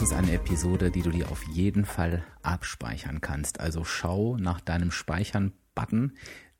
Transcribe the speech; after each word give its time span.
Das 0.00 0.12
ist 0.12 0.16
eine 0.16 0.32
Episode, 0.32 0.90
die 0.90 1.02
du 1.02 1.10
dir 1.10 1.30
auf 1.30 1.42
jeden 1.52 1.84
Fall 1.84 2.24
abspeichern 2.40 3.20
kannst. 3.20 3.60
Also 3.60 3.84
schau 3.84 4.38
nach 4.38 4.58
deinem 4.58 4.90
Speichern-Button, 4.90 6.14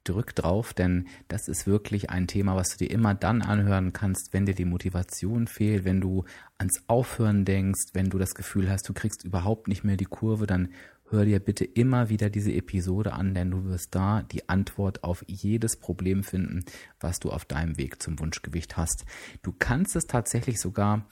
drück 0.05 0.35
drauf, 0.35 0.75
denn 0.75 1.09
das 1.29 1.49
ist 1.49 1.67
wirklich 1.67 2.11
ein 2.11 2.27
Thema, 2.27 2.55
was 2.55 2.69
du 2.69 2.85
dir 2.85 2.91
immer 2.91 3.15
dann 3.15 3.41
anhören 3.41 3.95
kannst, 3.95 4.35
wenn 4.35 4.45
dir 4.45 4.55
die 4.55 4.67
Motivation 4.67 5.47
fehlt, 5.47 5.87
wenn 5.87 6.03
du 6.03 6.25
ans 6.59 6.83
Aufhören 6.87 7.47
denkst, 7.47 7.95
wenn 7.95 8.11
du 8.11 8.19
das 8.19 8.35
Gefühl 8.35 8.71
hast, 8.71 8.87
du 8.87 8.93
kriegst 8.93 9.25
überhaupt 9.25 9.69
nicht 9.69 9.85
mehr 9.85 9.97
die 9.97 10.05
Kurve, 10.05 10.47
dann 10.47 10.69
hör 11.09 11.25
dir 11.25 11.41
bitte 11.41 11.65
immer 11.65 12.11
wieder 12.11 12.29
diese 12.29 12.53
Episode 12.53 13.15
an, 13.15 13.33
denn 13.33 13.51
du 13.51 13.65
wirst 13.65 13.95
da 13.95 14.23
die 14.23 14.51
Antwort 14.51 15.03
auf 15.03 15.25
jedes 15.27 15.79
Problem 15.79 16.25
finden, 16.25 16.67
was 17.01 17.21
du 17.21 17.31
auf 17.31 17.47
deinem 17.47 17.79
Weg 17.79 18.03
zum 18.03 18.19
Wunschgewicht 18.19 18.77
hast. 18.77 19.07
Du 19.41 19.55
kannst 19.59 19.97
es 19.97 20.07
tatsächlich 20.07 20.61
sogar 20.61 21.07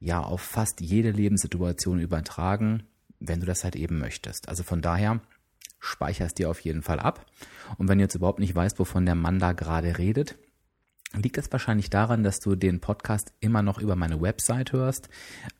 ja 0.00 0.20
auf 0.20 0.40
fast 0.40 0.80
jede 0.80 1.10
Lebenssituation 1.10 2.00
übertragen, 2.00 2.82
wenn 3.20 3.40
du 3.40 3.46
das 3.46 3.64
halt 3.64 3.76
eben 3.76 3.98
möchtest. 3.98 4.48
Also 4.48 4.62
von 4.62 4.80
daher 4.80 5.20
speicherst 5.78 6.38
dir 6.38 6.50
auf 6.50 6.60
jeden 6.60 6.82
Fall 6.82 6.98
ab. 6.98 7.26
Und 7.78 7.88
wenn 7.88 7.98
du 7.98 8.04
jetzt 8.04 8.14
überhaupt 8.14 8.38
nicht 8.38 8.54
weißt, 8.54 8.78
wovon 8.78 9.06
der 9.06 9.14
Mann 9.14 9.38
da 9.38 9.52
gerade 9.52 9.98
redet, 9.98 10.36
liegt 11.14 11.36
das 11.36 11.50
wahrscheinlich 11.52 11.90
daran, 11.90 12.22
dass 12.22 12.38
du 12.38 12.54
den 12.54 12.80
Podcast 12.80 13.32
immer 13.40 13.62
noch 13.62 13.78
über 13.78 13.96
meine 13.96 14.20
Website 14.20 14.72
hörst 14.72 15.08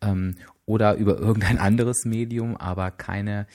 ähm, 0.00 0.36
oder 0.64 0.94
über 0.94 1.18
irgendein 1.18 1.58
anderes 1.60 2.04
Medium, 2.04 2.56
aber 2.56 2.90
keine 2.90 3.46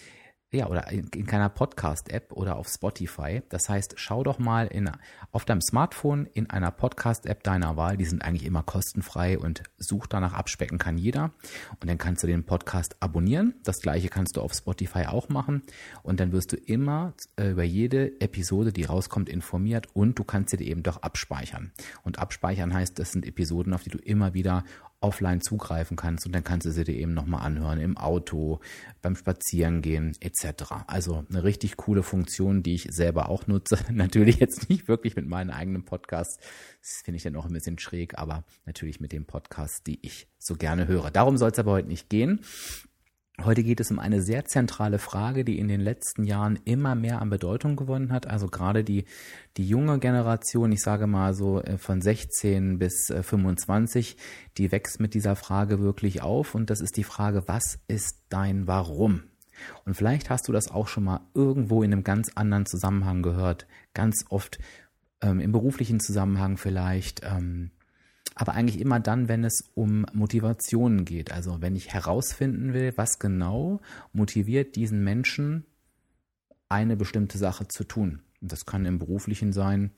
ja, 0.56 0.68
oder 0.68 0.90
in, 0.92 1.08
in 1.14 1.26
keiner 1.26 1.50
Podcast-App 1.50 2.32
oder 2.32 2.56
auf 2.56 2.68
Spotify. 2.68 3.42
Das 3.50 3.68
heißt, 3.68 3.96
schau 3.98 4.24
doch 4.24 4.40
mal 4.40 4.68
in, 4.68 4.90
auf 5.32 5.46
deinem 5.46 5.62
Smartphone 5.62 6.26
in 6.28 6.50
einer 6.50 6.72
Podcast-App 6.72 7.44
deiner 7.44 7.76
Wahl. 7.78 7.98
Die 7.98 8.06
sind 8.06 8.24
eigentlich 8.24 8.46
immer 8.46 8.64
kostenfrei 8.64 9.38
und 9.38 9.64
such 9.78 10.08
danach 10.08 10.34
abspecken 10.34 10.78
kann 10.78 10.98
jeder. 10.98 11.32
Und 11.82 11.90
dann 11.90 11.98
kannst 11.98 12.24
du 12.24 12.28
den 12.28 12.46
Podcast 12.46 12.96
abonnieren. 13.02 13.56
Das 13.64 13.82
gleiche 13.82 14.08
kannst 14.08 14.38
du 14.38 14.42
auf 14.42 14.54
Spotify 14.54 15.06
auch 15.08 15.30
machen. 15.30 15.64
Und 16.04 16.20
dann 16.20 16.32
wirst 16.32 16.54
du 16.54 16.56
immer 16.56 17.14
äh, 17.36 17.52
über 17.52 17.64
jede 17.64 18.20
Episode, 18.22 18.72
die 18.72 18.86
rauskommt, 18.86 19.30
informiert 19.30 19.88
und 19.94 20.18
du 20.18 20.24
kannst 20.24 20.52
sie 20.52 20.58
dir 20.58 20.68
eben 20.68 20.84
doch 20.84 21.02
abspeichern. 21.02 21.74
Und 22.04 22.20
abspeichern 22.20 22.74
heißt, 22.74 22.98
das 22.98 23.12
sind 23.12 23.26
Episoden, 23.26 23.74
auf 23.74 23.84
die 23.84 23.90
du 23.90 23.98
immer 23.98 24.34
wieder 24.34 24.64
offline 25.02 25.42
zugreifen 25.42 25.98
kannst 25.98 26.26
und 26.26 26.34
dann 26.34 26.44
kannst 26.44 26.66
du 26.66 26.72
sie 26.72 26.84
dir 26.84 26.96
eben 26.96 27.14
nochmal 27.14 27.46
anhören 27.46 27.80
im 27.80 27.98
Auto, 27.98 28.60
beim 29.02 29.16
Spazierengehen 29.16 30.16
etc. 30.20 30.64
Also 30.88 31.26
eine 31.30 31.44
richtig 31.44 31.78
coole 31.78 32.04
Funktion, 32.04 32.64
die 32.64 32.76
ich 32.76 32.88
selber 32.92 33.30
auch 33.30 33.48
nutze. 33.48 33.78
Natürlich 33.92 34.38
jetzt 34.38 34.70
nicht 34.70 34.88
wirklich 34.88 35.16
mit 35.16 35.28
meinen 35.28 35.52
eigenen 35.52 35.86
Podcasts. 35.86 36.38
Das 36.82 37.02
finde 37.04 37.18
ich 37.18 37.24
dann 37.24 37.36
auch 37.36 37.46
ein 37.46 37.54
bisschen 37.54 37.80
schräg, 37.80 38.18
aber 38.18 38.44
natürlich 38.66 39.00
mit 39.00 39.12
den 39.12 39.26
Podcasts, 39.26 39.84
die 39.84 40.00
ich 40.02 40.28
so 40.38 40.56
gerne 40.56 40.88
höre. 40.88 41.12
Darum 41.12 41.38
soll 41.38 41.52
es 41.52 41.60
aber 41.60 41.72
heute 41.72 41.88
nicht 41.88 42.10
gehen. 42.10 42.42
Heute 43.44 43.64
geht 43.64 43.82
es 43.82 43.92
um 43.92 44.00
eine 44.00 44.22
sehr 44.22 44.46
zentrale 44.46 44.98
Frage, 44.98 45.44
die 45.44 45.60
in 45.60 45.68
den 45.68 45.82
letzten 45.82 46.24
Jahren 46.24 46.58
immer 46.64 46.96
mehr 46.96 47.22
an 47.22 47.30
Bedeutung 47.30 47.76
gewonnen 47.76 48.14
hat. 48.14 48.28
Also 48.28 48.48
gerade 48.48 48.84
die, 48.84 49.04
die 49.58 49.68
junge 49.68 50.00
Generation, 50.00 50.72
ich 50.72 50.82
sage 50.82 51.06
mal 51.06 51.34
so 51.34 51.62
äh, 51.62 51.78
von 51.78 52.02
16 52.02 52.80
bis 52.80 53.14
25, 53.22 54.16
äh, 54.16 54.20
die 54.58 54.72
wächst 54.72 55.02
mit 55.02 55.14
dieser 55.14 55.36
Frage 55.36 55.82
wirklich 55.82 56.22
auf. 56.22 56.56
Und 56.56 56.70
das 56.70 56.80
ist 56.80 56.96
die 56.96 57.04
Frage, 57.04 57.44
was 57.48 57.80
ist 57.88 58.22
dein 58.30 58.68
Warum? 58.68 59.24
Und 59.84 59.96
vielleicht 59.96 60.30
hast 60.30 60.48
du 60.48 60.54
das 60.54 60.72
auch 60.72 60.88
schon 60.88 61.04
mal 61.04 61.22
irgendwo 61.34 61.84
in 61.84 61.92
einem 61.92 62.04
ganz 62.04 62.32
anderen 62.36 62.66
Zusammenhang 62.66 63.22
gehört. 63.22 63.68
Ganz 63.94 64.26
oft 64.30 64.60
ähm, 65.22 65.42
im 65.42 65.52
beruflichen 65.52 66.00
Zusammenhang 66.00 66.58
vielleicht. 66.58 67.22
Ähm, 67.24 67.72
aber 68.36 68.54
eigentlich 68.54 68.80
immer 68.80 69.00
dann, 69.00 69.30
wenn 69.30 69.44
es 69.46 69.64
um 69.74 70.06
Motivationen 70.14 71.06
geht. 71.06 71.32
Also 71.32 71.62
wenn 71.62 71.76
ich 71.76 71.94
herausfinden 71.94 72.74
will, 72.74 72.94
was 72.98 73.18
genau 73.18 73.80
motiviert 74.12 74.76
diesen 74.76 75.04
Menschen, 75.04 75.66
eine 76.68 76.98
bestimmte 76.98 77.38
Sache 77.38 77.68
zu 77.68 77.86
tun. 77.86 78.22
Das 78.42 78.66
kann 78.66 78.86
im 78.86 79.00
beruflichen 79.00 79.54
sein, 79.54 79.92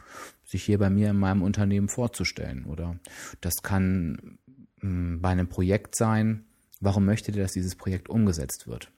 sich 0.45 0.63
hier 0.63 0.77
bei 0.77 0.89
mir 0.89 1.09
in 1.09 1.17
meinem 1.17 1.41
Unternehmen 1.41 1.89
vorzustellen. 1.89 2.65
Oder 2.65 2.99
das 3.41 3.55
kann 3.63 4.37
hm, 4.79 5.19
bei 5.21 5.29
einem 5.29 5.49
Projekt 5.49 5.95
sein, 5.95 6.45
warum 6.79 7.05
möchtet 7.05 7.35
ihr, 7.35 7.41
dass 7.41 7.53
dieses 7.53 7.75
Projekt 7.75 8.07
umgesetzt 8.07 8.67
wird? 8.67 8.91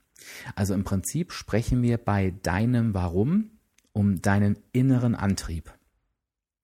Also 0.56 0.74
im 0.74 0.84
Prinzip 0.84 1.32
sprechen 1.32 1.82
wir 1.82 1.98
bei 1.98 2.34
deinem 2.44 2.94
Warum 2.94 3.52
um 3.94 4.22
deinen 4.22 4.60
inneren 4.72 5.16
Antrieb. 5.16 5.74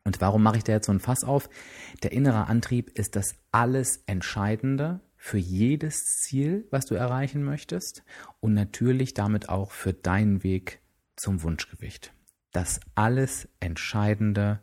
Und 0.06 0.22
warum 0.22 0.44
mache 0.44 0.58
ich 0.58 0.64
da 0.64 0.72
jetzt 0.72 0.86
so 0.86 0.92
ein 0.94 1.00
Fass 1.00 1.24
auf? 1.24 1.50
Der 2.04 2.12
innere 2.12 2.48
Antrieb 2.48 2.92
ist 2.98 3.16
das 3.16 3.36
alles 3.52 4.04
Entscheidende 4.06 5.02
für 5.18 5.40
jedes 5.40 6.06
Ziel, 6.22 6.68
was 6.70 6.86
du 6.86 6.94
erreichen 6.94 7.44
möchtest 7.44 8.04
und 8.40 8.54
natürlich 8.54 9.16
damit 9.16 9.50
auch 9.50 9.72
für 9.72 9.94
deinen 9.94 10.44
Weg 10.44 10.80
zum 11.16 11.42
Wunschgewicht. 11.42 12.14
Das 12.52 12.80
alles 12.94 13.50
entscheidende, 13.60 14.62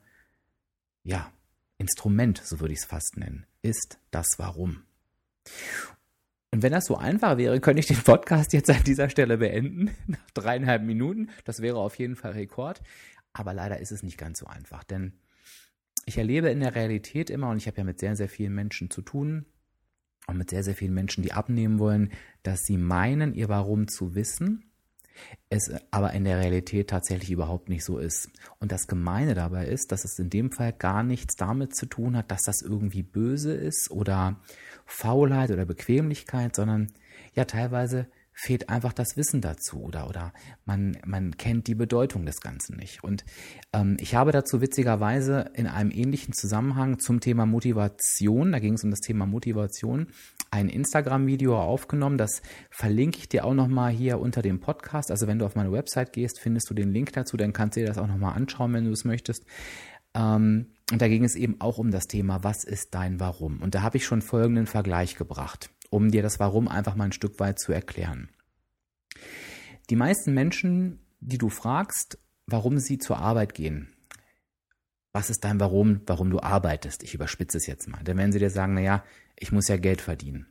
ja, 1.03 1.33
Instrument, 1.79 2.41
so 2.45 2.61
würde 2.61 2.73
ich 2.73 2.79
es 2.81 2.87
fast 2.87 3.17
nennen, 3.17 3.45
ist 3.63 3.99
das 4.13 4.39
Warum. 4.39 4.85
Und 6.53 6.63
wenn 6.63 6.73
das 6.73 6.85
so 6.85 6.97
einfach 6.97 7.39
wäre, 7.39 7.61
könnte 7.61 7.81
ich 7.81 7.87
den 7.87 7.97
Podcast 7.97 8.53
jetzt 8.53 8.71
an 8.71 8.85
dieser 8.85 9.11
Stelle 9.11 9.39
beenden, 9.39 9.91
nach 10.07 10.31
dreieinhalb 10.35 10.83
Minuten. 10.83 11.31
Das 11.45 11.61
wäre 11.61 11.79
auf 11.79 11.99
jeden 11.99 12.15
Fall 12.15 12.33
Rekord. 12.33 12.81
Aber 13.33 13.55
leider 13.55 13.81
ist 13.81 13.91
es 13.91 14.03
nicht 14.03 14.19
ganz 14.19 14.39
so 14.39 14.47
einfach, 14.47 14.85
denn 14.85 15.15
ich 16.05 16.19
erlebe 16.19 16.49
in 16.51 16.61
der 16.61 16.75
Realität 16.75 17.31
immer, 17.31 17.51
und 17.51 17.59
ich 17.59 17.67
habe 17.67 17.79
ja 17.79 17.85
mit 17.85 18.01
sehr, 18.01 18.17
sehr 18.17 18.29
vielen 18.29 18.55
Menschen 18.55 18.91
zu 18.91 19.03
tun, 19.03 19.47
und 20.27 20.39
mit 20.39 20.51
sehr, 20.51 20.63
sehr 20.63 20.75
vielen 20.75 20.95
Menschen, 20.95 21.23
die 21.23 21.33
abnehmen 21.33 21.79
wollen, 21.79 22.13
dass 22.43 22.65
sie 22.65 22.79
meinen, 22.79 23.35
ihr 23.35 23.49
Warum 23.49 23.89
zu 23.89 24.15
wissen, 24.15 24.65
es 25.51 25.71
aber 25.91 26.13
in 26.13 26.25
der 26.25 26.39
Realität 26.39 26.89
tatsächlich 26.89 27.31
überhaupt 27.31 27.69
nicht 27.69 27.85
so 27.85 27.99
ist. 27.99 28.31
Und 28.59 28.73
das 28.73 28.87
Gemeine 28.87 29.35
dabei 29.35 29.67
ist, 29.67 29.93
dass 29.93 30.05
es 30.05 30.19
in 30.19 30.31
dem 30.31 30.51
Fall 30.51 30.73
gar 30.73 31.03
nichts 31.03 31.37
damit 31.37 31.75
zu 31.75 31.87
tun 31.87 32.17
hat, 32.17 32.31
dass 32.31 32.43
das 32.43 32.63
irgendwie 32.63 33.03
böse 33.03 33.53
ist 33.53 33.91
oder 33.91 34.41
Faulheit 34.87 35.51
oder 35.51 35.67
Bequemlichkeit, 35.67 36.57
sondern 36.57 36.93
ja 37.35 37.45
teilweise 37.45 38.07
fehlt 38.33 38.69
einfach 38.69 38.93
das 38.93 39.17
Wissen 39.17 39.41
dazu 39.41 39.83
oder, 39.83 40.09
oder 40.09 40.33
man, 40.65 40.97
man 41.05 41.37
kennt 41.37 41.67
die 41.67 41.75
Bedeutung 41.75 42.27
des 42.27 42.41
Ganzen 42.41 42.77
nicht. 42.77 43.05
Und 43.05 43.25
ähm, 43.73 43.97
ich 44.01 44.15
habe 44.15 44.33
dazu 44.33 44.61
witzigerweise 44.61 45.51
in 45.55 45.67
einem 45.67 45.91
ähnlichen 45.91 46.33
Zusammenhang 46.33 46.99
zum 46.99 47.21
Thema 47.21 47.47
Motivation, 47.47 48.53
da 48.53 48.59
ging 48.59 48.75
es 48.75 48.85
um 48.85 48.91
das 48.91 49.01
Thema 49.01 49.27
Motivation, 49.27 50.09
ein 50.51 50.69
Instagram-Video 50.69 51.59
aufgenommen. 51.59 52.19
Das 52.19 52.43
verlinke 52.71 53.19
ich 53.19 53.29
dir 53.29 53.45
auch 53.45 53.55
nochmal 53.55 53.91
hier 53.93 54.19
unter 54.19 54.43
dem 54.43 54.61
Podcast. 54.61 55.11
Also 55.11 55.27
wenn 55.27 55.39
du 55.39 55.47
auf 55.47 55.55
meine 55.55 55.73
Website 55.73 56.13
gehst, 56.13 56.41
findest 56.41 56.69
du 56.71 56.75
den 56.75 56.93
Link 56.93 57.13
dazu, 57.13 57.37
dann 57.37 57.53
kannst 57.53 57.77
du 57.77 57.81
dir 57.81 57.87
das 57.87 57.99
auch 57.99 58.07
nochmal 58.07 58.35
anschauen, 58.35 58.73
wenn 58.73 58.85
du 58.85 58.93
es 58.93 59.05
möchtest. 59.05 59.45
Ähm, 60.15 60.67
und 60.91 61.01
da 61.01 61.09
ging 61.09 61.25
es 61.25 61.37
eben 61.37 61.61
auch 61.61 61.79
um 61.79 61.91
das 61.91 62.07
Thema, 62.07 62.45
was 62.45 62.65
ist 62.65 62.95
dein 62.95 63.19
Warum? 63.19 63.63
Und 63.63 63.75
da 63.75 63.83
habe 63.83 63.97
ich 63.97 64.05
schon 64.05 64.21
folgenden 64.21 64.67
Vergleich 64.67 65.17
gebracht 65.17 65.71
um 65.93 66.11
dir 66.11 66.23
das 66.23 66.41
Warum 66.41 66.69
einfach 66.69 66.95
mal 66.95 67.05
ein 67.05 67.13
Stück 67.13 67.39
weit 67.39 67.59
zu 67.59 67.71
erklären. 67.71 68.31
Die 69.91 69.97
meisten 69.97 70.33
Menschen, 70.33 71.01
die 71.21 71.37
du 71.37 71.51
fragst, 71.51 72.19
warum 72.47 72.79
sie 72.79 72.97
zur 72.97 73.19
Arbeit 73.19 73.53
gehen, 73.53 73.93
was 75.13 75.29
ist 75.29 75.45
dein 75.45 75.61
Warum, 75.61 76.01
warum 76.07 76.31
du 76.31 76.41
arbeitest? 76.41 77.03
Ich 77.03 77.13
überspitze 77.13 77.59
es 77.59 77.67
jetzt 77.67 77.89
mal. 77.89 78.03
Dann 78.03 78.17
werden 78.17 78.33
sie 78.33 78.39
dir 78.39 78.49
sagen, 78.49 78.73
naja, 78.73 79.05
ich 79.39 79.53
muss 79.53 79.69
ja 79.69 79.77
Geld 79.77 80.01
verdienen. 80.01 80.47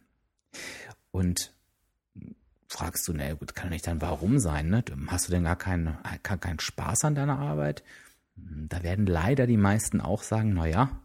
Und 1.09 1.51
fragst 2.67 3.07
du, 3.07 3.13
naja, 3.13 3.33
gut, 3.33 3.55
kann 3.55 3.69
nicht 3.69 3.87
dein 3.87 3.99
Warum 3.99 4.37
sein, 4.37 4.69
ne? 4.69 4.85
Hast 5.07 5.27
du 5.27 5.31
denn 5.31 5.45
gar 5.45 5.55
keinen, 5.55 5.97
keinen 6.21 6.59
Spaß 6.59 7.05
an 7.05 7.15
deiner 7.15 7.39
Arbeit? 7.39 7.83
Da 8.35 8.83
werden 8.83 9.07
leider 9.07 9.47
die 9.47 9.57
meisten 9.57 10.01
auch 10.01 10.21
sagen, 10.21 10.53
naja, 10.53 11.01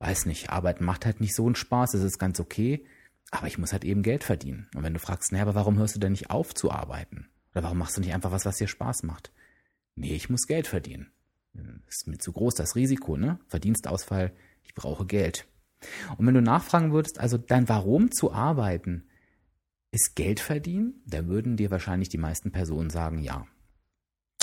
weiß 0.00 0.26
nicht, 0.26 0.50
Arbeit 0.50 0.82
macht 0.82 1.06
halt 1.06 1.22
nicht 1.22 1.34
so 1.34 1.46
einen 1.46 1.56
Spaß, 1.56 1.94
es 1.94 2.02
ist 2.02 2.18
ganz 2.18 2.40
okay. 2.40 2.84
Aber 3.30 3.46
ich 3.46 3.58
muss 3.58 3.72
halt 3.72 3.84
eben 3.84 4.02
Geld 4.02 4.24
verdienen. 4.24 4.68
Und 4.74 4.82
wenn 4.82 4.94
du 4.94 5.00
fragst, 5.00 5.32
naja, 5.32 5.42
aber 5.42 5.54
warum 5.54 5.78
hörst 5.78 5.96
du 5.96 6.00
denn 6.00 6.12
nicht 6.12 6.30
auf 6.30 6.54
zu 6.54 6.70
arbeiten? 6.70 7.28
Oder 7.52 7.64
warum 7.64 7.78
machst 7.78 7.96
du 7.96 8.00
nicht 8.00 8.14
einfach 8.14 8.32
was, 8.32 8.46
was 8.46 8.56
dir 8.56 8.68
Spaß 8.68 9.02
macht? 9.02 9.32
Nee, 9.94 10.14
ich 10.14 10.30
muss 10.30 10.46
Geld 10.46 10.66
verdienen. 10.66 11.10
Ist 11.88 12.06
mir 12.06 12.18
zu 12.18 12.32
groß 12.32 12.54
das 12.54 12.76
Risiko, 12.76 13.16
ne? 13.16 13.38
Verdienstausfall, 13.48 14.32
ich 14.62 14.74
brauche 14.74 15.06
Geld. 15.06 15.46
Und 16.16 16.26
wenn 16.26 16.34
du 16.34 16.42
nachfragen 16.42 16.92
würdest, 16.92 17.18
also 17.18 17.36
dein 17.38 17.68
Warum 17.68 18.10
zu 18.10 18.32
arbeiten, 18.32 19.04
ist 19.90 20.14
Geld 20.14 20.40
verdienen? 20.40 21.02
Da 21.06 21.26
würden 21.26 21.56
dir 21.56 21.70
wahrscheinlich 21.70 22.08
die 22.08 22.18
meisten 22.18 22.52
Personen 22.52 22.90
sagen, 22.90 23.18
ja. 23.18 23.46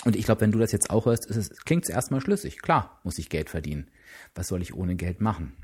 Und 0.04 0.16
ich 0.16 0.26
glaube, 0.26 0.42
wenn 0.42 0.52
du 0.52 0.60
das 0.60 0.72
jetzt 0.72 0.90
auch 0.90 1.06
hörst, 1.06 1.30
es, 1.30 1.50
klingt 1.66 1.84
es 1.84 1.90
erstmal 1.90 2.22
schlüssig. 2.22 2.62
Klar, 2.62 3.00
muss 3.04 3.18
ich 3.18 3.30
Geld 3.30 3.50
verdienen. 3.50 3.90
Was 4.34 4.48
soll 4.48 4.62
ich 4.62 4.74
ohne 4.74 4.96
Geld 4.96 5.22
machen? 5.22 5.56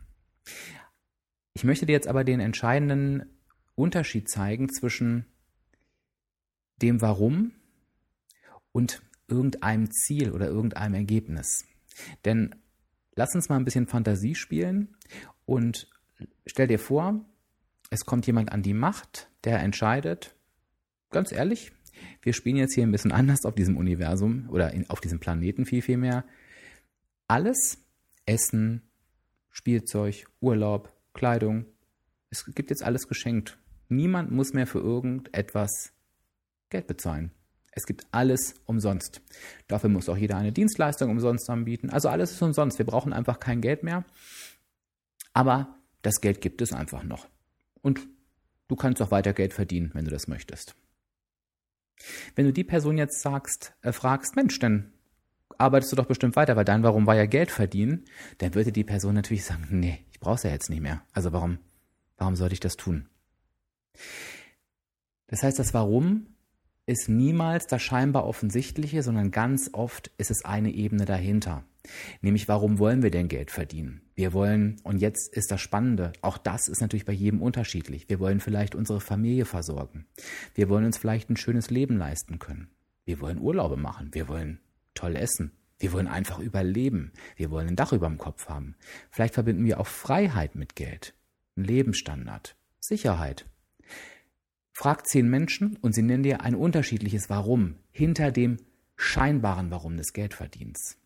Ich 1.54 1.64
möchte 1.64 1.86
dir 1.86 1.94
jetzt 1.94 2.08
aber 2.08 2.24
den 2.24 2.40
entscheidenden 2.40 3.26
Unterschied 3.76 4.30
zeigen 4.30 4.70
zwischen 4.70 5.26
dem 6.82 7.02
Warum 7.02 7.52
und 8.72 9.02
irgendeinem 9.28 9.92
Ziel 9.92 10.32
oder 10.32 10.48
irgendeinem 10.48 10.96
Ergebnis. 10.96 11.66
Denn 12.26 12.56
lass 13.16 13.36
uns 13.36 13.50
mal 13.50 13.58
ein 13.58 13.66
bisschen 13.66 13.88
Fantasie 13.88 14.36
spielen 14.36 14.96
und 15.46 15.90
stell 16.46 16.68
dir 16.68 16.80
vor, 16.80 17.26
es 17.90 18.06
kommt 18.06 18.26
jemand 18.28 18.52
an 18.52 18.64
die 18.64 18.74
Macht, 18.74 19.30
der 19.44 19.60
entscheidet, 19.60 20.36
ganz 21.10 21.32
ehrlich, 21.32 21.72
wir 22.22 22.34
spielen 22.34 22.56
jetzt 22.56 22.74
hier 22.74 22.86
ein 22.86 22.92
bisschen 22.92 23.12
anders 23.12 23.46
auf 23.46 23.56
diesem 23.56 23.78
Universum 23.78 24.50
oder 24.50 24.74
in, 24.74 24.90
auf 24.90 25.02
diesem 25.02 25.20
Planeten 25.20 25.66
viel, 25.66 25.82
viel 25.82 25.98
mehr. 25.98 26.26
Alles, 27.28 27.86
Essen, 28.26 28.90
Spielzeug, 29.50 30.26
Urlaub, 30.40 30.94
Kleidung, 31.14 31.66
es 32.30 32.46
gibt 32.46 32.70
jetzt 32.70 32.84
alles 32.84 33.08
geschenkt. 33.08 33.58
Niemand 33.90 34.32
muss 34.32 34.54
mehr 34.54 34.68
für 34.68 34.80
irgendetwas 34.80 35.94
Geld 36.70 36.88
bezahlen. 36.88 37.32
Es 37.72 37.86
gibt 37.86 38.06
alles 38.12 38.56
umsonst. 38.66 39.22
Dafür 39.68 39.90
muss 39.90 40.10
auch 40.10 40.18
jeder 40.18 40.38
eine 40.38 40.52
Dienstleistung 40.52 41.10
umsonst 41.10 41.50
anbieten. 41.50 41.90
Also 41.90 42.10
alles 42.10 42.32
ist 42.32 42.42
umsonst. 42.42 42.78
Wir 42.78 42.86
brauchen 42.86 43.14
einfach 43.14 43.40
kein 43.40 43.62
Geld 43.62 43.84
mehr. 43.84 44.04
Aber 45.34 45.76
das 46.02 46.20
Geld 46.20 46.42
gibt 46.42 46.62
es 46.62 46.74
einfach 46.74 47.04
noch. 47.04 47.28
Und 47.82 48.02
du 48.68 48.76
kannst 48.76 49.02
auch 49.02 49.12
weiter 49.12 49.34
Geld 49.34 49.54
verdienen, 49.54 49.92
wenn 49.94 50.06
du 50.06 50.12
das 50.12 50.28
möchtest. 50.28 50.76
Wenn 52.36 52.46
du 52.46 52.54
die 52.54 52.64
Person 52.64 52.98
jetzt 52.98 53.22
sagst, 53.22 53.74
äh, 53.82 53.92
fragst, 53.92 54.36
Mensch, 54.36 54.60
dann 54.60 54.92
arbeitest 55.62 55.92
du 55.92 55.96
doch 55.96 56.06
bestimmt 56.06 56.36
weiter, 56.36 56.56
weil 56.56 56.66
dein 56.66 56.84
Warum 56.84 57.08
war 57.08 57.16
ja 57.16 57.26
Geld 57.26 57.52
verdienen, 57.52 58.06
dann 58.40 58.56
würde 58.56 58.72
die 58.72 58.84
Person 58.84 59.16
natürlich 59.16 59.46
sagen, 59.46 59.68
nee, 59.70 60.06
ich 60.12 60.20
brauch's 60.20 60.44
ja 60.44 60.50
jetzt 60.50 60.70
nicht 60.70 60.82
mehr. 60.82 61.02
Also 61.14 61.32
warum, 61.32 61.60
warum 62.18 62.36
sollte 62.36 62.54
ich 62.54 62.60
das 62.60 62.76
tun? 62.76 63.08
Das 65.28 65.44
heißt, 65.44 65.60
das 65.60 65.74
Warum 65.74 66.28
ist 66.86 67.08
niemals 67.08 67.68
das 67.68 67.82
scheinbar 67.82 68.26
Offensichtliche, 68.26 69.04
sondern 69.04 69.32
ganz 69.32 69.70
oft 69.72 70.12
ist 70.18 70.32
es 70.32 70.44
eine 70.44 70.72
Ebene 70.72 71.06
dahinter. 71.06 71.64
Nämlich, 72.22 72.48
warum 72.48 72.80
wollen 72.80 73.02
wir 73.02 73.12
denn 73.12 73.28
Geld 73.28 73.50
verdienen? 73.50 74.02
Wir 74.14 74.34
wollen, 74.34 74.76
und 74.84 74.98
jetzt 74.98 75.34
ist 75.34 75.52
das 75.52 75.62
Spannende, 75.62 76.12
auch 76.22 76.38
das 76.38 76.68
ist 76.68 76.82
natürlich 76.82 77.06
bei 77.06 77.14
jedem 77.14 77.42
unterschiedlich. 77.42 78.10
Wir 78.10 78.20
wollen 78.20 78.40
vielleicht 78.40 78.76
unsere 78.76 79.00
Familie 79.00 79.46
versorgen. 79.46 80.06
Wir 80.54 80.70
wollen 80.70 80.86
uns 80.86 80.98
vielleicht 80.98 81.30
ein 81.30 81.38
schönes 81.38 81.70
Leben 81.70 81.98
leisten 81.98 82.40
können. 82.40 82.70
Wir 83.06 83.20
wollen 83.20 83.40
Urlaube 83.40 83.78
machen. 83.78 84.10
Wir 84.14 84.28
wollen 84.28 84.60
toll 84.94 85.16
essen. 85.16 85.52
Wir 85.80 85.94
wollen 85.94 86.08
einfach 86.08 86.40
überleben. 86.40 87.12
Wir 87.36 87.50
wollen 87.50 87.70
ein 87.70 87.76
Dach 87.76 87.92
über 87.92 88.08
dem 88.08 88.18
Kopf 88.18 88.50
haben. 88.50 88.76
Vielleicht 89.10 89.34
verbinden 89.34 89.66
wir 89.66 89.80
auch 89.80 89.88
Freiheit 89.88 90.56
mit 90.56 90.76
Geld, 90.76 91.16
einen 91.56 91.66
Lebensstandard, 91.66 92.56
Sicherheit, 92.80 93.46
Frag 94.74 95.06
zehn 95.06 95.30
Menschen 95.30 95.78
und 95.78 95.94
sie 95.94 96.02
nennen 96.02 96.24
dir 96.24 96.42
ein 96.42 96.56
unterschiedliches 96.56 97.30
Warum 97.30 97.76
hinter 97.92 98.32
dem 98.32 98.58
scheinbaren 98.96 99.70
Warum 99.70 99.98
des 99.98 100.14
Geldverdienens. 100.14 100.98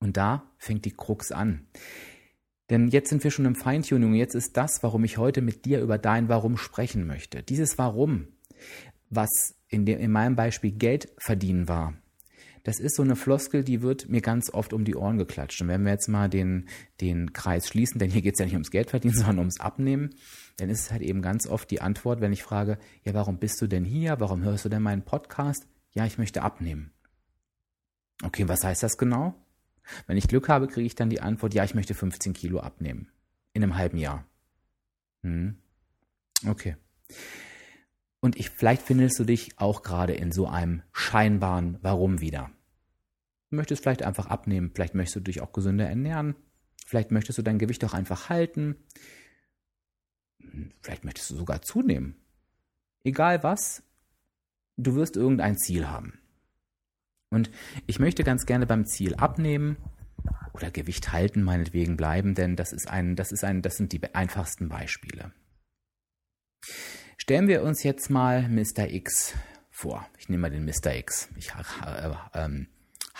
Und 0.00 0.16
da 0.16 0.44
fängt 0.58 0.84
die 0.84 0.92
Krux 0.92 1.32
an. 1.32 1.66
Denn 2.70 2.88
jetzt 2.88 3.08
sind 3.08 3.24
wir 3.24 3.30
schon 3.30 3.46
im 3.46 3.54
Feintuning. 3.54 4.14
Jetzt 4.14 4.34
ist 4.34 4.56
das, 4.56 4.82
warum 4.82 5.04
ich 5.04 5.16
heute 5.16 5.40
mit 5.40 5.64
dir 5.64 5.80
über 5.80 5.98
dein 5.98 6.28
Warum 6.28 6.56
sprechen 6.56 7.06
möchte. 7.06 7.42
Dieses 7.42 7.78
Warum, 7.78 8.28
was 9.08 9.56
in, 9.68 9.86
dem, 9.86 9.98
in 9.98 10.10
meinem 10.10 10.36
Beispiel 10.36 10.72
Geld 10.72 11.12
verdienen 11.18 11.66
war, 11.66 11.94
das 12.68 12.80
ist 12.80 12.96
so 12.96 13.02
eine 13.02 13.16
Floskel, 13.16 13.64
die 13.64 13.80
wird 13.80 14.10
mir 14.10 14.20
ganz 14.20 14.52
oft 14.52 14.74
um 14.74 14.84
die 14.84 14.94
Ohren 14.94 15.16
geklatscht. 15.16 15.62
Und 15.62 15.68
wenn 15.68 15.84
wir 15.84 15.92
jetzt 15.92 16.06
mal 16.06 16.28
den, 16.28 16.68
den 17.00 17.32
Kreis 17.32 17.66
schließen, 17.66 17.98
denn 17.98 18.10
hier 18.10 18.20
geht 18.20 18.34
es 18.34 18.40
ja 18.40 18.44
nicht 18.44 18.52
ums 18.52 18.70
Geld 18.70 18.90
verdienen, 18.90 19.14
sondern 19.16 19.38
ums 19.38 19.58
Abnehmen, 19.58 20.10
dann 20.58 20.68
ist 20.68 20.80
es 20.80 20.90
halt 20.90 21.00
eben 21.00 21.22
ganz 21.22 21.46
oft 21.46 21.70
die 21.70 21.80
Antwort, 21.80 22.20
wenn 22.20 22.30
ich 22.30 22.42
frage, 22.42 22.78
ja, 23.04 23.14
warum 23.14 23.38
bist 23.38 23.62
du 23.62 23.68
denn 23.68 23.86
hier? 23.86 24.20
Warum 24.20 24.42
hörst 24.42 24.66
du 24.66 24.68
denn 24.68 24.82
meinen 24.82 25.02
Podcast? 25.02 25.66
Ja, 25.92 26.04
ich 26.04 26.18
möchte 26.18 26.42
abnehmen. 26.42 26.92
Okay, 28.22 28.46
was 28.48 28.62
heißt 28.62 28.82
das 28.82 28.98
genau? 28.98 29.34
Wenn 30.06 30.18
ich 30.18 30.28
Glück 30.28 30.50
habe, 30.50 30.68
kriege 30.68 30.86
ich 30.86 30.94
dann 30.94 31.08
die 31.08 31.22
Antwort, 31.22 31.54
ja, 31.54 31.64
ich 31.64 31.74
möchte 31.74 31.94
15 31.94 32.34
Kilo 32.34 32.60
abnehmen. 32.60 33.08
In 33.54 33.62
einem 33.62 33.78
halben 33.78 33.96
Jahr. 33.96 34.26
Hm. 35.22 35.56
Okay. 36.46 36.76
Und 38.20 38.36
ich, 38.36 38.50
vielleicht 38.50 38.82
findest 38.82 39.18
du 39.18 39.24
dich 39.24 39.58
auch 39.58 39.82
gerade 39.82 40.12
in 40.12 40.32
so 40.32 40.46
einem 40.46 40.82
scheinbaren 40.92 41.78
Warum 41.80 42.20
wieder. 42.20 42.50
Möchtest 43.50 43.82
vielleicht 43.82 44.02
einfach 44.02 44.26
abnehmen, 44.26 44.72
vielleicht 44.74 44.94
möchtest 44.94 45.16
du 45.16 45.20
dich 45.20 45.40
auch 45.40 45.52
gesünder 45.52 45.88
ernähren, 45.88 46.36
vielleicht 46.86 47.10
möchtest 47.10 47.38
du 47.38 47.42
dein 47.42 47.58
Gewicht 47.58 47.84
auch 47.84 47.94
einfach 47.94 48.28
halten, 48.28 48.76
vielleicht 50.80 51.04
möchtest 51.04 51.30
du 51.30 51.36
sogar 51.36 51.62
zunehmen. 51.62 52.16
Egal 53.04 53.42
was, 53.42 53.82
du 54.76 54.94
wirst 54.94 55.16
irgendein 55.16 55.56
Ziel 55.56 55.88
haben. 55.88 56.18
Und 57.30 57.50
ich 57.86 57.98
möchte 57.98 58.24
ganz 58.24 58.46
gerne 58.46 58.66
beim 58.66 58.86
Ziel 58.86 59.14
abnehmen 59.14 59.76
oder 60.54 60.70
Gewicht 60.70 61.12
halten 61.12 61.42
meinetwegen 61.42 61.96
bleiben, 61.96 62.34
denn 62.34 62.56
das 62.56 62.72
ist 62.72 62.88
ein, 62.88 63.16
das 63.16 63.32
ist 63.32 63.44
ein, 63.44 63.62
das 63.62 63.76
sind 63.76 63.92
die 63.92 64.14
einfachsten 64.14 64.68
Beispiele. 64.68 65.32
Stellen 67.16 67.48
wir 67.48 67.62
uns 67.62 67.82
jetzt 67.82 68.10
mal 68.10 68.48
Mr. 68.48 68.90
X 68.90 69.34
vor. 69.70 70.08
Ich 70.18 70.28
nehme 70.28 70.42
mal 70.42 70.50
den 70.50 70.64
Mr. 70.64 70.96
X. 70.96 71.28
Ich 71.36 71.50
äh, 71.50 72.14
ähm, 72.34 72.68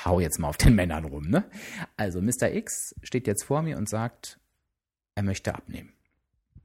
hau 0.04 0.20
jetzt 0.20 0.38
mal 0.38 0.48
auf 0.48 0.56
den 0.56 0.74
Männern 0.74 1.04
rum. 1.04 1.28
Ne? 1.28 1.44
Also 1.96 2.20
Mr. 2.20 2.52
X 2.52 2.94
steht 3.02 3.26
jetzt 3.26 3.44
vor 3.44 3.62
mir 3.62 3.76
und 3.78 3.88
sagt, 3.88 4.38
er 5.14 5.22
möchte 5.22 5.54
abnehmen. 5.54 5.92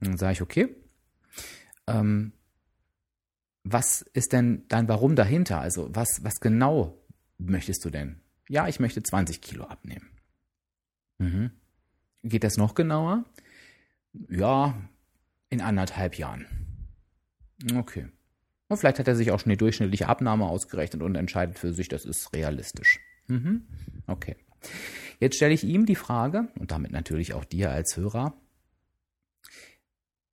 Und 0.00 0.08
dann 0.08 0.18
sage 0.18 0.34
ich, 0.34 0.42
okay, 0.42 0.74
ähm, 1.86 2.32
was 3.64 4.02
ist 4.02 4.32
denn 4.32 4.64
dein 4.68 4.88
Warum 4.88 5.16
dahinter? 5.16 5.60
Also 5.60 5.88
was, 5.94 6.20
was 6.22 6.40
genau 6.40 6.98
möchtest 7.38 7.84
du 7.84 7.90
denn? 7.90 8.20
Ja, 8.48 8.68
ich 8.68 8.78
möchte 8.78 9.02
20 9.02 9.40
Kilo 9.40 9.64
abnehmen. 9.64 10.10
Mhm. 11.18 11.50
Geht 12.22 12.44
das 12.44 12.56
noch 12.56 12.74
genauer? 12.74 13.24
Ja, 14.28 14.76
in 15.48 15.60
anderthalb 15.60 16.16
Jahren. 16.16 16.46
Okay. 17.74 18.08
Und 18.68 18.76
vielleicht 18.76 18.98
hat 18.98 19.08
er 19.08 19.16
sich 19.16 19.30
auch 19.30 19.40
schon 19.40 19.50
die 19.50 19.56
durchschnittliche 19.56 20.08
Abnahme 20.08 20.46
ausgerechnet 20.46 21.02
und 21.02 21.16
entscheidet 21.16 21.58
für 21.58 21.72
sich, 21.72 21.88
das 21.88 22.04
ist 22.04 22.32
realistisch. 22.34 23.00
Mhm. 23.26 23.66
Okay. 24.06 24.36
Jetzt 25.20 25.36
stelle 25.36 25.54
ich 25.54 25.64
ihm 25.64 25.86
die 25.86 25.96
Frage, 25.96 26.48
und 26.58 26.70
damit 26.70 26.92
natürlich 26.92 27.34
auch 27.34 27.44
dir 27.44 27.70
als 27.70 27.96
Hörer, 27.96 28.34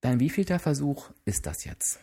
dein 0.02 0.20
wievielter 0.20 0.60
Versuch 0.60 1.12
ist 1.26 1.46
das 1.46 1.66
jetzt? 1.66 2.00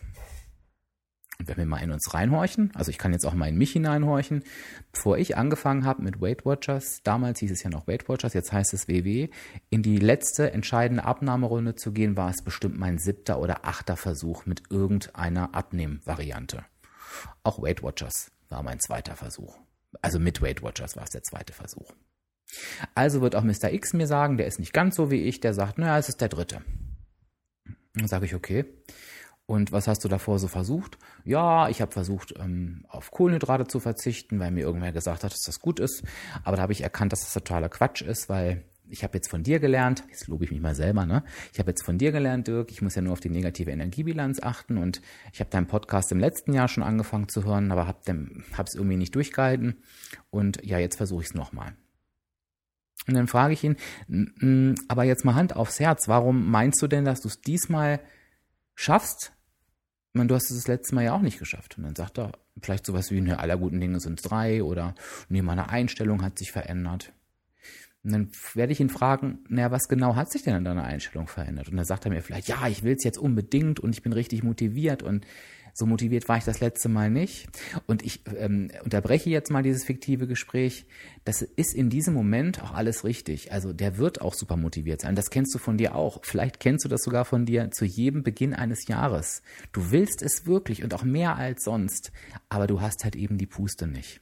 Und 1.39 1.47
wenn 1.47 1.57
wir 1.57 1.65
mal 1.65 1.77
in 1.81 1.91
uns 1.91 2.13
reinhorchen, 2.13 2.71
also 2.75 2.91
ich 2.91 2.97
kann 2.97 3.13
jetzt 3.13 3.25
auch 3.25 3.33
mal 3.33 3.47
in 3.47 3.57
mich 3.57 3.71
hineinhorchen, 3.71 4.43
bevor 4.91 5.17
ich 5.17 5.37
angefangen 5.37 5.85
habe 5.85 6.01
mit 6.03 6.19
Weight 6.19 6.45
Watchers, 6.45 6.99
damals 7.03 7.39
hieß 7.39 7.51
es 7.51 7.63
ja 7.63 7.69
noch 7.69 7.87
Weight 7.87 8.09
Watchers, 8.09 8.33
jetzt 8.33 8.51
heißt 8.51 8.73
es 8.73 8.89
WW, 8.89 9.29
in 9.69 9.81
die 9.81 9.99
letzte 9.99 10.51
entscheidende 10.51 11.05
Abnahmerunde 11.05 11.75
zu 11.75 11.93
gehen, 11.93 12.17
war 12.17 12.29
es 12.29 12.43
bestimmt 12.43 12.77
mein 12.77 12.97
siebter 12.97 13.39
oder 13.39 13.65
achter 13.65 13.95
Versuch 13.95 14.45
mit 14.45 14.63
irgendeiner 14.69 15.55
Abnehmvariante. 15.55 16.65
Auch 17.43 17.61
Weight 17.61 17.83
Watchers 17.83 18.31
war 18.49 18.61
mein 18.61 18.81
zweiter 18.81 19.15
Versuch. 19.15 19.57
Also 20.01 20.19
mit 20.19 20.41
Weight 20.41 20.61
Watchers 20.61 20.95
war 20.95 21.03
es 21.03 21.09
der 21.09 21.23
zweite 21.23 21.53
Versuch. 21.53 21.93
Also 22.95 23.21
wird 23.21 23.35
auch 23.35 23.43
Mr. 23.43 23.71
X 23.71 23.93
mir 23.93 24.07
sagen, 24.07 24.37
der 24.37 24.47
ist 24.47 24.59
nicht 24.59 24.73
ganz 24.73 24.95
so 24.95 25.11
wie 25.11 25.23
ich, 25.23 25.39
der 25.39 25.53
sagt, 25.53 25.77
naja, 25.77 25.97
es 25.97 26.09
ist 26.09 26.21
der 26.21 26.29
dritte. 26.29 26.61
Dann 27.93 28.07
sage 28.07 28.25
ich, 28.25 28.35
okay. 28.35 28.65
Und 29.45 29.71
was 29.71 29.87
hast 29.87 30.03
du 30.03 30.07
davor 30.07 30.37
so 30.37 30.47
versucht? 30.47 30.99
Ja, 31.25 31.69
ich 31.69 31.81
habe 31.81 31.91
versucht, 31.91 32.35
ähm, 32.37 32.85
auf 32.87 33.09
Kohlenhydrate 33.09 33.65
zu 33.65 33.79
verzichten, 33.79 34.39
weil 34.39 34.51
mir 34.51 34.61
irgendwer 34.61 34.91
gesagt 34.91 35.23
hat, 35.23 35.31
dass 35.31 35.41
das 35.41 35.59
gut 35.59 35.79
ist. 35.79 36.03
Aber 36.43 36.55
da 36.55 36.61
habe 36.61 36.73
ich 36.73 36.81
erkannt, 36.81 37.13
dass 37.13 37.21
das 37.21 37.33
totaler 37.33 37.69
Quatsch 37.69 38.03
ist, 38.03 38.29
weil 38.29 38.63
ich 38.89 39.03
habe 39.03 39.17
jetzt 39.17 39.29
von 39.29 39.43
dir 39.43 39.59
gelernt, 39.59 40.03
jetzt 40.09 40.27
lobe 40.27 40.45
ich 40.45 40.51
mich 40.51 40.61
mal 40.61 40.75
selber, 40.75 41.05
ne? 41.05 41.23
Ich 41.53 41.59
habe 41.59 41.71
jetzt 41.71 41.83
von 41.83 41.97
dir 41.97 42.11
gelernt, 42.11 42.47
Dirk, 42.47 42.71
ich 42.71 42.81
muss 42.81 42.95
ja 42.95 43.01
nur 43.01 43.13
auf 43.13 43.19
die 43.19 43.29
negative 43.29 43.71
Energiebilanz 43.71 44.41
achten 44.41 44.77
und 44.77 45.01
ich 45.33 45.39
habe 45.39 45.49
deinen 45.49 45.67
Podcast 45.67 46.11
im 46.11 46.19
letzten 46.19 46.53
Jahr 46.53 46.67
schon 46.67 46.83
angefangen 46.83 47.29
zu 47.29 47.45
hören, 47.45 47.71
aber 47.71 47.87
habe 47.87 47.99
es 48.07 48.75
irgendwie 48.75 48.97
nicht 48.97 49.15
durchgehalten 49.15 49.77
und 50.29 50.63
ja, 50.65 50.79
jetzt 50.79 50.97
versuche 50.97 51.21
ich 51.21 51.29
es 51.29 51.35
nochmal. 51.35 51.73
Und 53.07 53.15
dann 53.15 53.27
frage 53.27 53.53
ich 53.53 53.63
ihn, 53.63 53.75
aber 54.87 55.03
jetzt 55.03 55.25
mal 55.25 55.35
Hand 55.35 55.55
aufs 55.55 55.79
Herz, 55.79 56.07
warum 56.07 56.51
meinst 56.51 56.81
du 56.81 56.87
denn, 56.87 57.05
dass 57.05 57.21
du 57.21 57.27
es 57.27 57.41
diesmal 57.41 57.99
schaffst, 58.75 59.33
ich 60.11 60.17
meine, 60.17 60.27
du 60.27 60.35
hast 60.35 60.49
es 60.49 60.57
das 60.57 60.67
letzte 60.67 60.95
Mal 60.95 61.03
ja 61.03 61.13
auch 61.13 61.21
nicht 61.21 61.37
geschafft. 61.37 61.77
Und 61.77 61.83
dann 61.83 61.95
sagt 61.95 62.17
er 62.17 62.31
vielleicht 62.61 62.85
sowas 62.85 63.11
wie, 63.11 63.21
ne, 63.21 63.39
aller 63.39 63.57
guten 63.57 63.79
Dinge 63.79 63.99
sind 63.99 64.19
drei 64.27 64.63
oder 64.63 64.95
nee, 65.29 65.43
meine 65.43 65.69
Einstellung 65.69 66.23
hat 66.23 66.39
sich 66.39 66.51
verändert. 66.51 67.13
Und 68.03 68.11
dann 68.13 68.31
werde 68.53 68.71
ich 68.71 68.79
ihn 68.79 68.89
fragen, 68.89 69.39
naja, 69.49 69.71
was 69.71 69.89
genau 69.89 70.15
hat 70.15 70.31
sich 70.31 70.43
denn 70.43 70.53
an 70.53 70.63
deiner 70.63 70.85
Einstellung 70.85 71.27
verändert? 71.27 71.67
Und 71.69 71.75
dann 71.75 71.85
sagt 71.85 72.05
er 72.05 72.11
mir 72.11 72.21
vielleicht, 72.21 72.47
ja, 72.47 72.67
ich 72.67 72.83
will 72.83 72.95
es 72.97 73.03
jetzt 73.03 73.17
unbedingt 73.17 73.79
und 73.79 73.93
ich 73.93 74.01
bin 74.01 74.13
richtig 74.13 74.41
motiviert 74.43 75.03
und 75.03 75.25
so 75.73 75.85
motiviert 75.85 76.27
war 76.27 76.37
ich 76.37 76.43
das 76.43 76.59
letzte 76.59 76.89
Mal 76.89 77.09
nicht. 77.09 77.47
Und 77.87 78.03
ich 78.03 78.21
ähm, 78.37 78.69
unterbreche 78.83 79.29
jetzt 79.29 79.49
mal 79.49 79.63
dieses 79.63 79.85
fiktive 79.85 80.27
Gespräch. 80.27 80.85
Das 81.23 81.41
ist 81.41 81.73
in 81.73 81.89
diesem 81.89 82.13
Moment 82.13 82.61
auch 82.61 82.73
alles 82.73 83.03
richtig. 83.03 83.51
Also 83.51 83.71
der 83.71 83.97
wird 83.97 84.21
auch 84.21 84.33
super 84.33 84.57
motiviert 84.57 85.01
sein. 85.01 85.15
Das 85.15 85.29
kennst 85.29 85.53
du 85.55 85.57
von 85.57 85.77
dir 85.77 85.95
auch. 85.95 86.19
Vielleicht 86.23 86.59
kennst 86.59 86.85
du 86.85 86.89
das 86.89 87.01
sogar 87.01 87.23
von 87.23 87.45
dir 87.45 87.71
zu 87.71 87.85
jedem 87.85 88.23
Beginn 88.23 88.53
eines 88.53 88.87
Jahres. 88.87 89.41
Du 89.71 89.91
willst 89.91 90.21
es 90.21 90.45
wirklich 90.45 90.83
und 90.83 90.93
auch 90.93 91.03
mehr 91.03 91.37
als 91.37 91.63
sonst, 91.63 92.11
aber 92.49 92.67
du 92.67 92.81
hast 92.81 93.03
halt 93.03 93.15
eben 93.15 93.37
die 93.37 93.47
Puste 93.47 93.87
nicht. 93.87 94.21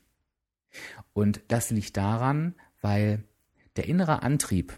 Und 1.13 1.41
das 1.47 1.71
liegt 1.71 1.97
daran, 1.97 2.53
weil 2.81 3.23
der 3.77 3.87
innere 3.87 4.23
Antrieb 4.23 4.77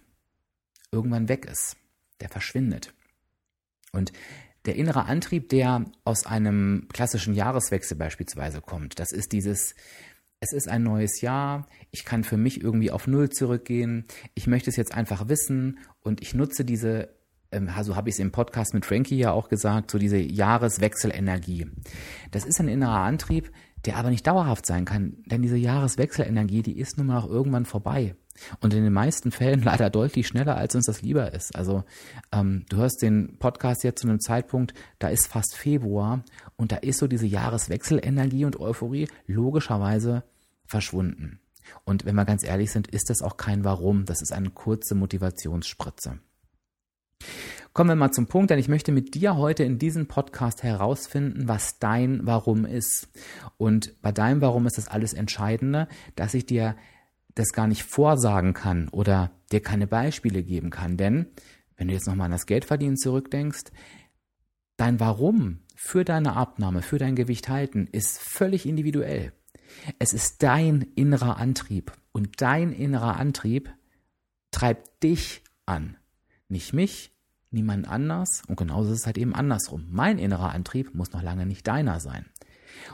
irgendwann 0.91 1.29
weg 1.29 1.45
ist. 1.45 1.77
Der 2.21 2.29
verschwindet. 2.29 2.93
Und 3.91 4.11
der 4.65 4.75
innere 4.75 5.05
Antrieb, 5.05 5.49
der 5.49 5.85
aus 6.03 6.25
einem 6.25 6.87
klassischen 6.91 7.33
Jahreswechsel 7.33 7.97
beispielsweise 7.97 8.61
kommt, 8.61 8.99
das 8.99 9.11
ist 9.11 9.31
dieses, 9.31 9.73
es 10.41 10.53
ist 10.53 10.67
ein 10.67 10.83
neues 10.83 11.21
Jahr, 11.21 11.67
ich 11.91 12.05
kann 12.05 12.23
für 12.23 12.37
mich 12.37 12.61
irgendwie 12.61 12.91
auf 12.91 13.07
Null 13.07 13.29
zurückgehen, 13.29 14.05
ich 14.35 14.47
möchte 14.47 14.69
es 14.69 14.75
jetzt 14.75 14.93
einfach 14.93 15.27
wissen 15.29 15.79
und 16.01 16.21
ich 16.21 16.33
nutze 16.33 16.65
diese, 16.65 17.09
ähm, 17.51 17.69
also 17.75 17.95
habe 17.95 18.09
ich 18.09 18.15
es 18.15 18.19
im 18.19 18.31
Podcast 18.31 18.73
mit 18.73 18.85
Frankie 18.85 19.17
ja 19.17 19.31
auch 19.31 19.47
gesagt, 19.49 19.91
so 19.91 19.97
diese 19.97 20.17
Jahreswechselenergie. 20.17 21.67
Das 22.31 22.45
ist 22.45 22.59
ein 22.59 22.67
innerer 22.67 22.99
Antrieb, 22.99 23.51
der 23.85 23.95
aber 23.95 24.09
nicht 24.09 24.27
dauerhaft 24.27 24.65
sein 24.65 24.83
kann, 24.83 25.23
denn 25.25 25.41
diese 25.41 25.57
Jahreswechselenergie, 25.57 26.63
die 26.63 26.77
ist 26.77 26.97
nun 26.97 27.07
mal 27.07 27.19
auch 27.19 27.29
irgendwann 27.29 27.65
vorbei. 27.65 28.15
Und 28.61 28.73
in 28.73 28.83
den 28.83 28.93
meisten 28.93 29.31
Fällen 29.31 29.61
leider 29.63 29.89
deutlich 29.89 30.27
schneller, 30.27 30.57
als 30.57 30.75
uns 30.75 30.85
das 30.85 31.01
lieber 31.01 31.33
ist. 31.33 31.55
Also 31.55 31.83
ähm, 32.31 32.65
du 32.69 32.77
hörst 32.77 33.01
den 33.01 33.37
Podcast 33.39 33.83
jetzt 33.83 34.01
zu 34.01 34.07
einem 34.07 34.19
Zeitpunkt, 34.19 34.73
da 34.99 35.09
ist 35.09 35.27
fast 35.27 35.55
Februar 35.55 36.23
und 36.55 36.71
da 36.71 36.77
ist 36.77 36.99
so 36.99 37.07
diese 37.07 37.27
Jahreswechselenergie 37.27 38.45
und 38.45 38.59
Euphorie 38.59 39.07
logischerweise 39.27 40.23
verschwunden. 40.65 41.39
Und 41.83 42.05
wenn 42.05 42.15
wir 42.15 42.25
ganz 42.25 42.43
ehrlich 42.43 42.71
sind, 42.71 42.87
ist 42.87 43.09
das 43.09 43.21
auch 43.21 43.37
kein 43.37 43.63
Warum, 43.63 44.05
das 44.05 44.21
ist 44.21 44.31
eine 44.31 44.49
kurze 44.49 44.95
Motivationsspritze. 44.95 46.19
Kommen 47.73 47.89
wir 47.91 47.95
mal 47.95 48.11
zum 48.11 48.27
Punkt, 48.27 48.49
denn 48.49 48.59
ich 48.59 48.67
möchte 48.67 48.91
mit 48.91 49.13
dir 49.13 49.37
heute 49.37 49.63
in 49.63 49.77
diesem 49.77 50.07
Podcast 50.07 50.63
herausfinden, 50.63 51.47
was 51.47 51.77
dein 51.79 52.25
Warum 52.25 52.65
ist. 52.65 53.09
Und 53.57 54.01
bei 54.01 54.11
deinem 54.11 54.41
Warum 54.41 54.65
ist 54.65 54.77
das 54.77 54.87
alles 54.87 55.13
Entscheidende, 55.13 55.87
dass 56.15 56.33
ich 56.33 56.45
dir 56.45 56.75
das 57.39 57.53
gar 57.53 57.67
nicht 57.67 57.83
vorsagen 57.83 58.53
kann 58.53 58.89
oder 58.89 59.31
dir 59.51 59.61
keine 59.61 59.87
Beispiele 59.87 60.43
geben 60.43 60.69
kann. 60.69 60.97
Denn 60.97 61.27
wenn 61.77 61.87
du 61.87 61.93
jetzt 61.93 62.07
nochmal 62.07 62.25
an 62.25 62.31
das 62.31 62.45
Geldverdienen 62.45 62.97
zurückdenkst, 62.97 63.71
dein 64.77 64.99
Warum 64.99 65.59
für 65.75 66.03
deine 66.03 66.35
Abnahme, 66.35 66.81
für 66.81 66.97
dein 66.97 67.15
Gewicht 67.15 67.49
halten, 67.49 67.87
ist 67.91 68.19
völlig 68.19 68.65
individuell. 68.65 69.31
Es 69.97 70.13
ist 70.13 70.43
dein 70.43 70.81
innerer 70.95 71.37
Antrieb 71.37 71.93
und 72.11 72.41
dein 72.41 72.73
innerer 72.73 73.17
Antrieb 73.17 73.73
treibt 74.51 75.03
dich 75.03 75.43
an. 75.65 75.95
Nicht 76.49 76.73
mich, 76.73 77.13
niemand 77.51 77.87
anders 77.87 78.41
und 78.47 78.57
genauso 78.57 78.91
ist 78.91 78.99
es 78.99 79.05
halt 79.05 79.17
eben 79.17 79.35
andersrum. 79.35 79.87
Mein 79.89 80.17
innerer 80.17 80.51
Antrieb 80.51 80.93
muss 80.93 81.13
noch 81.13 81.23
lange 81.23 81.45
nicht 81.45 81.67
deiner 81.67 81.99
sein. 81.99 82.25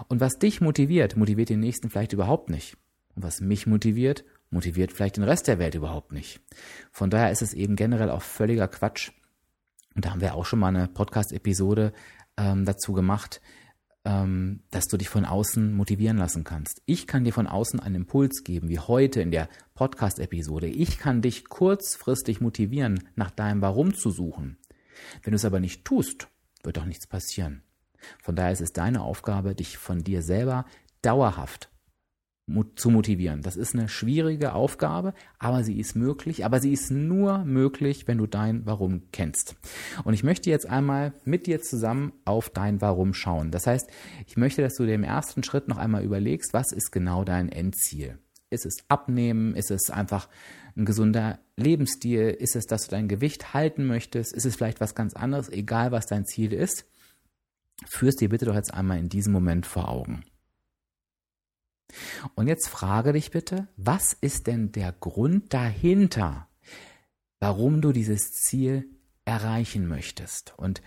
Und 0.07 0.19
was 0.19 0.37
dich 0.37 0.61
motiviert, 0.61 1.15
motiviert 1.15 1.49
den 1.49 1.59
nächsten 1.59 1.89
vielleicht 1.89 2.13
überhaupt 2.13 2.49
nicht. 2.49 2.77
Und 3.15 3.23
was 3.23 3.41
mich 3.41 3.65
motiviert, 3.65 4.25
motiviert 4.49 4.91
vielleicht 4.91 5.17
den 5.17 5.23
Rest 5.23 5.47
der 5.47 5.59
Welt 5.59 5.75
überhaupt 5.75 6.11
nicht. 6.11 6.41
Von 6.91 7.09
daher 7.09 7.31
ist 7.31 7.41
es 7.41 7.53
eben 7.53 7.75
generell 7.75 8.09
auch 8.09 8.21
völliger 8.21 8.67
Quatsch. 8.67 9.11
Und 9.95 10.05
da 10.05 10.11
haben 10.11 10.21
wir 10.21 10.35
auch 10.35 10.45
schon 10.45 10.59
mal 10.59 10.69
eine 10.69 10.87
Podcast-Episode 10.87 11.93
ähm, 12.37 12.65
dazu 12.65 12.93
gemacht, 12.93 13.41
ähm, 14.03 14.61
dass 14.71 14.87
du 14.87 14.97
dich 14.97 15.09
von 15.09 15.25
außen 15.25 15.73
motivieren 15.73 16.17
lassen 16.17 16.43
kannst. 16.43 16.81
Ich 16.85 17.07
kann 17.07 17.23
dir 17.23 17.33
von 17.33 17.47
außen 17.47 17.79
einen 17.79 17.95
Impuls 17.95 18.43
geben, 18.43 18.69
wie 18.69 18.79
heute 18.79 19.21
in 19.21 19.31
der 19.31 19.49
Podcast-Episode. 19.73 20.67
Ich 20.67 20.99
kann 20.99 21.21
dich 21.21 21.49
kurzfristig 21.49 22.41
motivieren, 22.41 23.07
nach 23.15 23.31
deinem 23.31 23.61
Warum 23.61 23.93
zu 23.93 24.11
suchen. 24.11 24.57
Wenn 25.23 25.31
du 25.31 25.35
es 25.35 25.45
aber 25.45 25.59
nicht 25.59 25.85
tust, 25.85 26.27
wird 26.63 26.77
doch 26.77 26.85
nichts 26.85 27.07
passieren. 27.07 27.63
Von 28.21 28.35
daher 28.35 28.51
ist 28.51 28.61
es 28.61 28.73
deine 28.73 29.01
Aufgabe, 29.01 29.55
dich 29.55 29.77
von 29.77 30.03
dir 30.03 30.21
selber 30.21 30.65
dauerhaft 31.01 31.69
zu 32.75 32.91
motivieren. 32.91 33.41
Das 33.41 33.55
ist 33.55 33.73
eine 33.73 33.89
schwierige 33.89 34.53
Aufgabe, 34.53 35.13
aber 35.39 35.63
sie 35.63 35.79
ist 35.79 35.95
möglich. 35.95 36.45
Aber 36.45 36.59
sie 36.59 36.73
ist 36.73 36.91
nur 36.91 37.43
möglich, 37.43 38.07
wenn 38.07 38.19
du 38.19 38.27
dein 38.27 38.65
Warum 38.65 39.03
kennst. 39.11 39.55
Und 40.03 40.13
ich 40.13 40.23
möchte 40.23 40.51
jetzt 40.51 40.69
einmal 40.69 41.13
mit 41.23 41.47
dir 41.47 41.61
zusammen 41.61 42.13
auf 42.23 42.49
dein 42.49 42.81
Warum 42.81 43.13
schauen. 43.13 43.49
Das 43.49 43.65
heißt, 43.65 43.89
ich 44.27 44.37
möchte, 44.37 44.61
dass 44.61 44.75
du 44.75 44.85
dir 44.85 44.93
im 44.93 45.03
ersten 45.03 45.43
Schritt 45.43 45.67
noch 45.67 45.77
einmal 45.77 46.03
überlegst, 46.03 46.53
was 46.53 46.71
ist 46.71 46.91
genau 46.91 47.23
dein 47.23 47.49
Endziel? 47.49 48.19
Ist 48.51 48.65
es 48.65 48.77
Abnehmen? 48.89 49.55
Ist 49.55 49.71
es 49.71 49.89
einfach 49.89 50.29
ein 50.77 50.85
gesunder 50.85 51.39
Lebensstil? 51.57 52.29
Ist 52.29 52.55
es, 52.55 52.67
dass 52.67 52.83
du 52.83 52.91
dein 52.91 53.07
Gewicht 53.07 53.55
halten 53.55 53.87
möchtest? 53.87 54.33
Ist 54.33 54.45
es 54.45 54.55
vielleicht 54.55 54.79
was 54.79 54.93
ganz 54.93 55.15
anderes? 55.15 55.49
Egal, 55.49 55.91
was 55.91 56.05
dein 56.05 56.25
Ziel 56.25 56.53
ist, 56.53 56.85
führst 57.87 58.21
dir 58.21 58.29
bitte 58.29 58.45
doch 58.45 58.55
jetzt 58.55 58.73
einmal 58.73 58.99
in 58.99 59.09
diesem 59.09 59.33
Moment 59.33 59.65
vor 59.65 59.89
Augen. 59.89 60.23
Und 62.35 62.47
jetzt 62.47 62.67
frage 62.67 63.13
dich 63.13 63.31
bitte, 63.31 63.67
was 63.77 64.13
ist 64.13 64.47
denn 64.47 64.71
der 64.71 64.91
Grund 64.91 65.53
dahinter, 65.53 66.47
warum 67.39 67.81
du 67.81 67.91
dieses 67.91 68.31
Ziel 68.31 68.87
erreichen 69.25 69.87
möchtest? 69.87 70.53
Und 70.57 70.81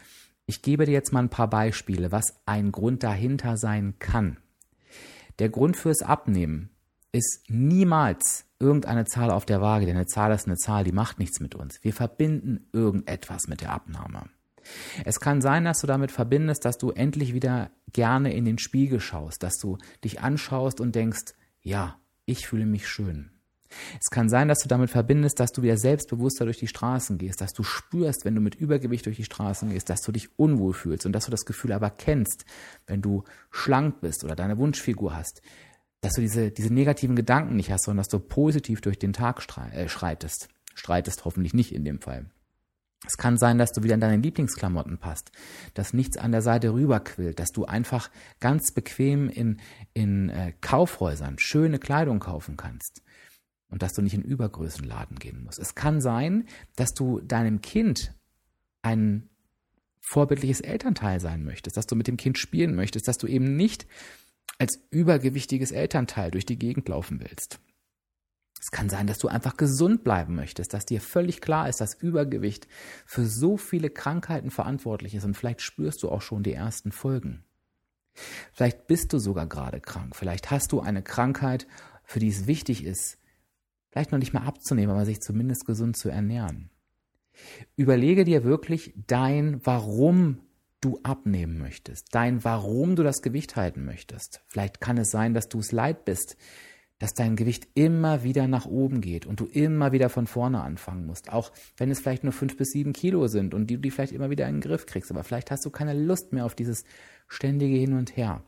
ich 0.47 0.63
gebe 0.63 0.87
dir 0.87 0.93
jetzt 0.93 1.13
mal 1.13 1.21
ein 1.21 1.31
paar 1.31 1.51
Beispiele, 1.51 2.11
was 2.11 2.41
ein 2.47 2.73
Grund 2.73 3.03
dahinter 3.03 3.57
sein 3.57 3.95
kann. 3.99 4.39
Der 5.39 5.51
Grund 5.51 5.77
fürs 5.77 6.03
Abnehmen 6.03 6.71
ist 7.13 7.45
niemals 7.49 8.45
irgendeine 8.59 9.05
Zahl 9.05 9.31
auf 9.31 9.47
der 9.47 9.61
Waage, 9.61 9.87
denn 9.87 9.97
eine 9.97 10.07
Zahl 10.07 10.33
ist 10.33 10.47
eine 10.47 10.57
Zahl, 10.57 10.85
die 10.85 10.93
macht 10.93 11.19
nichts 11.19 11.41
mit 11.41 11.55
uns. 11.55 11.83
Wir 11.83 11.93
verbinden 11.93 12.67
irgendetwas 12.73 13.47
mit 13.47 13.61
der 13.61 13.73
Abnahme. 13.73 14.29
Es 15.05 15.21
kann 15.21 15.41
sein, 15.41 15.65
dass 15.65 15.81
du 15.81 15.87
damit 15.87 16.11
verbindest, 16.11 16.65
dass 16.65 16.79
du 16.79 16.91
endlich 16.91 17.35
wieder 17.35 17.71
gerne 17.93 18.33
in 18.33 18.45
den 18.45 18.59
Spiegel 18.59 19.01
schaust, 19.01 19.43
dass 19.43 19.57
du 19.59 19.79
dich 20.05 20.21
anschaust 20.21 20.81
und 20.81 20.95
denkst, 20.95 21.35
ja, 21.63 21.99
ich 22.27 22.47
fühle 22.47 22.67
mich 22.67 22.89
schön. 22.89 23.31
Es 24.01 24.11
kann 24.11 24.29
sein, 24.29 24.49
dass 24.49 24.61
du 24.61 24.69
damit 24.69 24.91
verbindest, 24.91 25.41
dass 25.41 25.53
du 25.53 25.63
wieder 25.63 25.77
selbstbewusster 25.77 26.45
durch 26.45 26.59
die 26.59 26.67
Straßen 26.67 27.19
gehst, 27.19 27.41
dass 27.41 27.53
du 27.53 27.63
spürst, 27.63 28.25
wenn 28.25 28.35
du 28.35 28.41
mit 28.41 28.55
Übergewicht 28.55 29.07
durch 29.07 29.17
die 29.17 29.25
Straßen 29.25 29.71
gehst, 29.71 29.91
dass 29.91 30.01
du 30.01 30.13
dich 30.13 30.39
unwohl 30.39 30.73
fühlst 30.73 31.07
und 31.07 31.13
dass 31.13 31.27
du 31.27 31.31
das 31.31 31.45
Gefühl 31.45 31.73
aber 31.73 31.91
kennst, 31.91 32.45
wenn 32.87 33.03
du 33.03 33.25
schlank 33.51 34.01
bist 34.01 34.25
oder 34.25 34.37
deine 34.37 34.59
Wunschfigur 34.59 35.15
hast, 35.15 35.43
dass 36.01 36.15
du 36.15 36.21
diese, 36.21 36.51
diese 36.51 36.73
negativen 36.73 37.17
Gedanken 37.17 37.57
nicht 37.57 37.71
hast, 37.71 37.85
sondern 37.85 37.99
dass 37.99 38.09
du 38.09 38.21
positiv 38.21 38.81
durch 38.81 38.99
den 38.99 39.13
Tag 39.13 39.45
äh, 39.73 39.89
schreitest. 39.89 40.49
Streitest 40.75 41.25
hoffentlich 41.25 41.55
nicht 41.55 41.75
in 41.75 41.85
dem 41.85 42.01
Fall. 42.01 42.27
Es 43.07 43.17
kann 43.17 43.39
sein, 43.39 43.59
dass 43.59 43.73
du 43.73 43.83
wieder 43.83 43.95
in 43.95 44.01
deine 44.01 44.21
Lieblingsklamotten 44.21 44.99
passt, 44.99 45.31
dass 45.75 45.93
nichts 45.93 46.17
an 46.17 46.33
der 46.33 46.43
Seite 46.43 46.73
rüberquillt, 46.73 47.39
dass 47.39 47.53
du 47.53 47.65
einfach 47.65 48.11
ganz 48.41 48.73
bequem 48.73 49.29
in, 49.29 49.61
in 49.95 50.31
äh, 50.31 50.53
Kaufhäusern 50.61 51.39
schöne 51.39 51.79
Kleidung 51.79 52.19
kaufen 52.19 52.57
kannst 52.57 53.03
und 53.71 53.83
dass 53.83 53.93
du 53.93 54.03
nicht 54.03 54.15
in 54.15 54.23
Übergrößenladen 54.23 55.19
gehen 55.19 55.45
musst. 55.45 55.61
Es 55.61 55.75
kann 55.77 56.01
sein, 56.01 56.47
dass 56.75 56.93
du 56.93 57.21
deinem 57.21 57.61
Kind 57.61 58.15
ein 58.83 59.29
vorbildliches 60.01 60.61
Elternteil 60.61 61.21
sein 61.21 61.45
möchtest, 61.45 61.77
dass 61.77 61.87
du 61.87 61.95
mit 61.95 62.09
dem 62.09 62.17
Kind 62.17 62.39
spielen 62.39 62.75
möchtest, 62.75 63.07
dass 63.07 63.19
du 63.19 63.27
eben 63.27 63.57
nicht 63.57 63.87
als 64.59 64.81
übergewichtiges 64.91 65.71
Elternteil 65.71 66.31
durch 66.31 66.47
die 66.47 66.59
Gegend 66.59 66.89
laufen 66.89 67.21
willst. 67.21 67.61
Es 68.61 68.71
kann 68.71 68.89
sein, 68.89 69.07
dass 69.07 69.19
du 69.19 69.29
einfach 69.29 69.57
gesund 69.57 70.05
bleiben 70.05 70.35
möchtest, 70.35 70.75
dass 70.75 70.85
dir 70.85 71.01
völlig 71.01 71.41
klar 71.41 71.69
ist, 71.69 71.81
dass 71.81 71.95
Übergewicht 71.95 72.67
für 73.07 73.25
so 73.25 73.57
viele 73.57 73.91
Krankheiten 73.91 74.51
verantwortlich 74.51 75.15
ist 75.15 75.25
und 75.25 75.37
vielleicht 75.37 75.63
spürst 75.63 76.03
du 76.03 76.11
auch 76.11 76.23
schon 76.23 76.43
die 76.43 76.53
ersten 76.53 76.93
Folgen. 76.93 77.45
Vielleicht 78.53 78.89
bist 78.89 79.13
du 79.13 79.19
sogar 79.19 79.47
gerade 79.47 79.81
krank, 79.81 80.17
vielleicht 80.17 80.51
hast 80.51 80.73
du 80.73 80.81
eine 80.81 81.03
Krankheit, 81.03 81.67
für 82.05 82.19
die 82.19 82.29
es 82.29 82.47
wichtig 82.47 82.85
ist, 82.85 83.19
vielleicht 83.91 84.13
noch 84.13 84.19
nicht 84.19 84.33
mal 84.33 84.47
abzunehmen, 84.47 84.91
aber 84.91 85.05
sich 85.05 85.21
zumindest 85.21 85.67
gesund 85.67 85.97
zu 85.97 86.09
ernähren. 86.09 86.71
Überlege 87.77 88.25
dir 88.25 88.43
wirklich 88.43 88.93
dein, 89.07 89.65
warum 89.65 90.41
du 90.81 90.99
abnehmen 91.03 91.59
möchtest, 91.59 92.09
dein, 92.13 92.45
warum 92.45 92.97
du 92.97 93.03
das 93.03 93.23
Gewicht 93.23 93.57
halten 93.57 93.85
möchtest. 93.85 94.43
Vielleicht 94.47 94.81
kann 94.81 94.99
es 94.99 95.11
sein, 95.11 95.35
dass 95.35 95.49
du 95.49 95.59
es 95.59 95.73
leid 95.73 96.05
bist, 96.05 96.37
dass 96.99 97.15
dein 97.15 97.37
Gewicht 97.37 97.69
immer 97.75 98.25
wieder 98.25 98.49
nach 98.49 98.67
oben 98.67 99.01
geht 99.01 99.25
und 99.27 99.41
du 99.41 99.47
immer 99.47 99.93
wieder 99.93 100.09
von 100.09 100.27
vorne 100.27 100.61
anfangen 100.61 101.07
musst. 101.07 101.33
Auch 101.33 101.53
wenn 101.77 101.91
es 101.91 102.01
vielleicht 102.01 102.25
nur 102.25 102.33
fünf 102.33 102.57
bis 102.57 102.71
sieben 102.73 102.93
Kilo 102.93 103.29
sind 103.29 103.55
und 103.55 103.71
du 103.71 103.79
die 103.79 103.91
vielleicht 103.91 104.13
immer 104.13 104.31
wieder 104.31 104.49
in 104.49 104.57
den 104.57 104.61
Griff 104.61 104.87
kriegst. 104.87 105.11
Aber 105.11 105.23
vielleicht 105.23 105.51
hast 105.51 105.65
du 105.65 105.71
keine 105.71 105.95
Lust 105.95 106.33
mehr 106.33 106.45
auf 106.45 106.55
dieses 106.55 106.85
ständige 107.29 107.77
Hin 107.77 107.93
und 107.93 108.17
Her. 108.17 108.43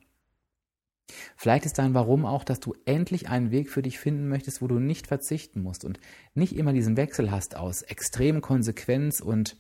Vielleicht 1.37 1.67
ist 1.67 1.79
dein 1.79 1.95
Warum 1.95 2.25
auch, 2.25 2.45
dass 2.45 2.61
du 2.61 2.75
endlich 2.85 3.29
einen 3.29 3.51
Weg 3.51 3.71
für 3.71 3.83
dich 3.83 3.99
finden 3.99 4.29
möchtest, 4.29 4.63
wo 4.63 4.69
du 4.69 4.79
nicht 4.79 5.07
verzichten 5.07 5.63
musst 5.63 5.85
und 5.85 5.99
nicht 6.35 6.55
immer 6.57 6.73
diesen 6.73 6.97
Wechsel 6.97 7.31
hast 7.31 7.57
aus 7.57 7.83
extremen 7.83 8.41
Konsequenz 8.41 9.21
und 9.21 9.57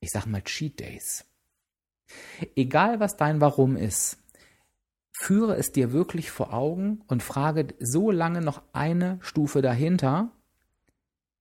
ich 0.00 0.10
sag 0.10 0.26
mal 0.26 0.42
Cheat 0.42 0.80
Days. 0.80 1.26
Egal 2.56 3.00
was 3.00 3.16
dein 3.16 3.40
Warum 3.40 3.76
ist, 3.76 4.19
führe 5.20 5.54
es 5.56 5.70
dir 5.70 5.92
wirklich 5.92 6.30
vor 6.30 6.54
Augen 6.54 7.02
und 7.06 7.22
frage 7.22 7.74
so 7.78 8.10
lange 8.10 8.40
noch 8.40 8.62
eine 8.72 9.18
Stufe 9.20 9.60
dahinter, 9.60 10.32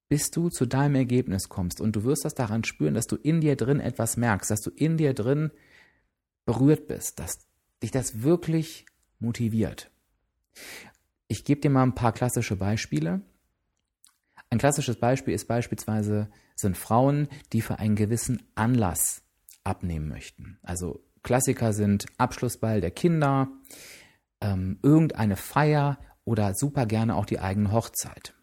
bis 0.10 0.32
du 0.32 0.50
zu 0.50 0.66
deinem 0.66 0.96
Ergebnis 0.96 1.48
kommst. 1.48 1.80
Und 1.80 1.96
du 1.96 2.04
wirst 2.04 2.26
das 2.26 2.34
daran 2.34 2.66
spüren, 2.66 2.94
dass 2.94 3.08
du 3.08 3.16
in 3.16 3.40
dir 3.40 3.56
drin 3.56 3.80
etwas 3.80 4.18
merkst, 4.18 4.52
dass 4.52 4.60
du 4.60 4.70
in 4.70 4.98
dir 4.98 5.14
drin 5.14 5.52
berührt 6.46 6.88
bist, 6.88 7.20
dass 7.20 7.48
dich 7.82 7.92
das 7.92 8.22
wirklich 8.22 8.86
motiviert. 9.20 9.90
Ich 11.30 11.46
gebe 11.46 11.62
dir 11.62 11.70
mal 11.70 11.84
ein 11.84 11.96
paar 11.96 12.12
klassische 12.12 12.58
Beispiele. 12.58 13.22
Ein 14.50 14.60
klassisches 14.60 14.98
Beispiel 14.98 15.34
ist 15.34 15.48
beispielsweise 15.48 16.30
sind 16.54 16.76
Frauen, 16.76 17.30
die 17.54 17.62
für 17.62 17.80
einen 17.80 17.96
gewissen 17.96 18.44
Anlass 18.56 19.22
abnehmen 19.64 20.10
möchten. 20.10 20.60
Also 20.64 21.02
Klassiker 21.24 21.74
sind 21.74 22.06
Abschlussball 22.18 22.82
der 22.82 22.92
Kinder, 22.92 23.50
ähm, 24.42 24.80
irgendeine 24.82 25.36
Feier 25.36 26.00
oder 26.24 26.54
super 26.54 26.86
gerne 26.86 27.16
auch 27.16 27.26
die 27.26 27.40
eigene 27.40 27.72
Hochzeit. 27.72 28.34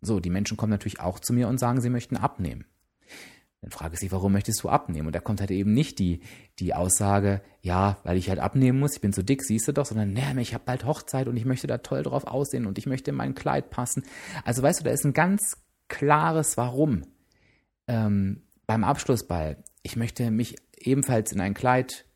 So, 0.00 0.20
die 0.20 0.30
Menschen 0.30 0.56
kommen 0.56 0.70
natürlich 0.70 1.00
auch 1.00 1.18
zu 1.18 1.32
mir 1.32 1.48
und 1.48 1.58
sagen, 1.58 1.80
sie 1.80 1.90
möchten 1.90 2.16
abnehmen. 2.16 2.66
Dann 3.62 3.70
frage 3.70 3.94
ich 3.94 4.00
sie, 4.00 4.12
warum 4.12 4.32
möchtest 4.32 4.62
du 4.62 4.68
abnehmen? 4.68 5.06
Und 5.08 5.16
da 5.16 5.20
kommt 5.20 5.40
halt 5.40 5.50
eben 5.50 5.72
nicht 5.72 5.98
die, 5.98 6.20
die 6.58 6.74
Aussage, 6.74 7.40
ja, 7.62 7.98
weil 8.04 8.16
ich 8.16 8.28
halt 8.28 8.38
abnehmen 8.38 8.78
muss, 8.78 8.94
ich 8.94 9.00
bin 9.00 9.12
so 9.12 9.22
dick, 9.22 9.42
siehst 9.42 9.66
du 9.66 9.72
doch, 9.72 9.86
sondern, 9.86 10.12
nee, 10.12 10.40
ich 10.40 10.54
habe 10.54 10.64
bald 10.64 10.84
Hochzeit 10.84 11.26
und 11.26 11.36
ich 11.36 11.46
möchte 11.46 11.66
da 11.66 11.78
toll 11.78 12.02
drauf 12.02 12.26
aussehen 12.26 12.66
und 12.66 12.78
ich 12.78 12.86
möchte 12.86 13.10
in 13.10 13.16
mein 13.16 13.34
Kleid 13.34 13.70
passen. 13.70 14.04
Also 14.44 14.62
weißt 14.62 14.80
du, 14.80 14.84
da 14.84 14.90
ist 14.90 15.04
ein 15.04 15.14
ganz 15.14 15.56
klares 15.88 16.56
Warum. 16.56 17.02
Ähm, 17.88 18.42
beim 18.66 18.84
Abschlussball, 18.84 19.56
ich 19.82 19.96
möchte 19.96 20.30
mich 20.30 20.56
ebenfalls 20.86 21.32
in 21.32 21.40
ein 21.40 21.54
Kleid 21.54 22.06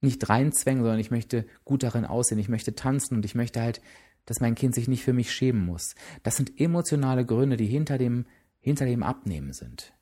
nicht 0.00 0.28
reinzwängen, 0.28 0.82
sondern 0.82 1.00
ich 1.00 1.10
möchte 1.10 1.46
gut 1.64 1.82
darin 1.82 2.04
aussehen, 2.04 2.38
ich 2.38 2.48
möchte 2.48 2.74
tanzen 2.74 3.16
und 3.16 3.24
ich 3.24 3.34
möchte 3.34 3.60
halt, 3.60 3.80
dass 4.24 4.40
mein 4.40 4.54
Kind 4.54 4.74
sich 4.74 4.88
nicht 4.88 5.04
für 5.04 5.12
mich 5.12 5.32
schämen 5.32 5.64
muss. 5.64 5.94
Das 6.22 6.36
sind 6.36 6.60
emotionale 6.60 7.26
Gründe, 7.26 7.56
die 7.56 7.66
hinter 7.66 7.98
dem, 7.98 8.26
hinter 8.60 8.86
dem 8.86 9.02
Abnehmen 9.02 9.52
sind. 9.52 9.92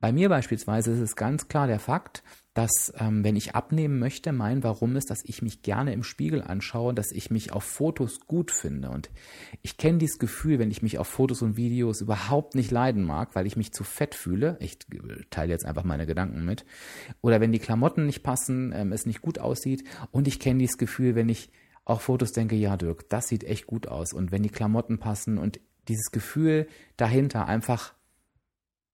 Bei 0.00 0.12
mir 0.12 0.28
beispielsweise 0.28 0.92
ist 0.92 1.00
es 1.00 1.16
ganz 1.16 1.48
klar 1.48 1.66
der 1.66 1.80
Fakt, 1.80 2.22
dass 2.54 2.92
ähm, 2.98 3.24
wenn 3.24 3.34
ich 3.34 3.56
abnehmen 3.56 3.98
möchte, 3.98 4.32
mein 4.32 4.62
Warum 4.62 4.94
ist, 4.94 5.10
dass 5.10 5.24
ich 5.24 5.42
mich 5.42 5.62
gerne 5.62 5.92
im 5.92 6.04
Spiegel 6.04 6.40
anschaue, 6.40 6.94
dass 6.94 7.10
ich 7.10 7.28
mich 7.30 7.52
auf 7.52 7.64
Fotos 7.64 8.20
gut 8.28 8.52
finde. 8.52 8.90
Und 8.90 9.10
ich 9.62 9.76
kenne 9.76 9.98
dieses 9.98 10.20
Gefühl, 10.20 10.60
wenn 10.60 10.70
ich 10.70 10.80
mich 10.80 10.98
auf 10.98 11.08
Fotos 11.08 11.42
und 11.42 11.56
Videos 11.56 12.00
überhaupt 12.00 12.54
nicht 12.54 12.70
leiden 12.70 13.02
mag, 13.02 13.34
weil 13.34 13.46
ich 13.46 13.56
mich 13.56 13.72
zu 13.72 13.82
fett 13.82 14.14
fühle. 14.14 14.56
Ich 14.60 14.78
teile 15.30 15.50
jetzt 15.50 15.66
einfach 15.66 15.82
meine 15.82 16.06
Gedanken 16.06 16.44
mit. 16.44 16.64
Oder 17.22 17.40
wenn 17.40 17.50
die 17.50 17.58
Klamotten 17.58 18.06
nicht 18.06 18.22
passen, 18.22 18.72
ähm, 18.72 18.92
es 18.92 19.04
nicht 19.04 19.20
gut 19.20 19.40
aussieht. 19.40 19.82
Und 20.12 20.28
ich 20.28 20.38
kenne 20.38 20.60
dieses 20.60 20.78
Gefühl, 20.78 21.16
wenn 21.16 21.28
ich 21.28 21.50
auf 21.84 22.02
Fotos 22.02 22.30
denke, 22.30 22.54
ja 22.54 22.76
Dirk, 22.76 23.08
das 23.08 23.26
sieht 23.26 23.42
echt 23.42 23.66
gut 23.66 23.88
aus. 23.88 24.12
Und 24.12 24.30
wenn 24.30 24.44
die 24.44 24.48
Klamotten 24.48 24.98
passen 24.98 25.38
und 25.38 25.58
dieses 25.88 26.12
Gefühl 26.12 26.68
dahinter 26.96 27.46
einfach 27.46 27.94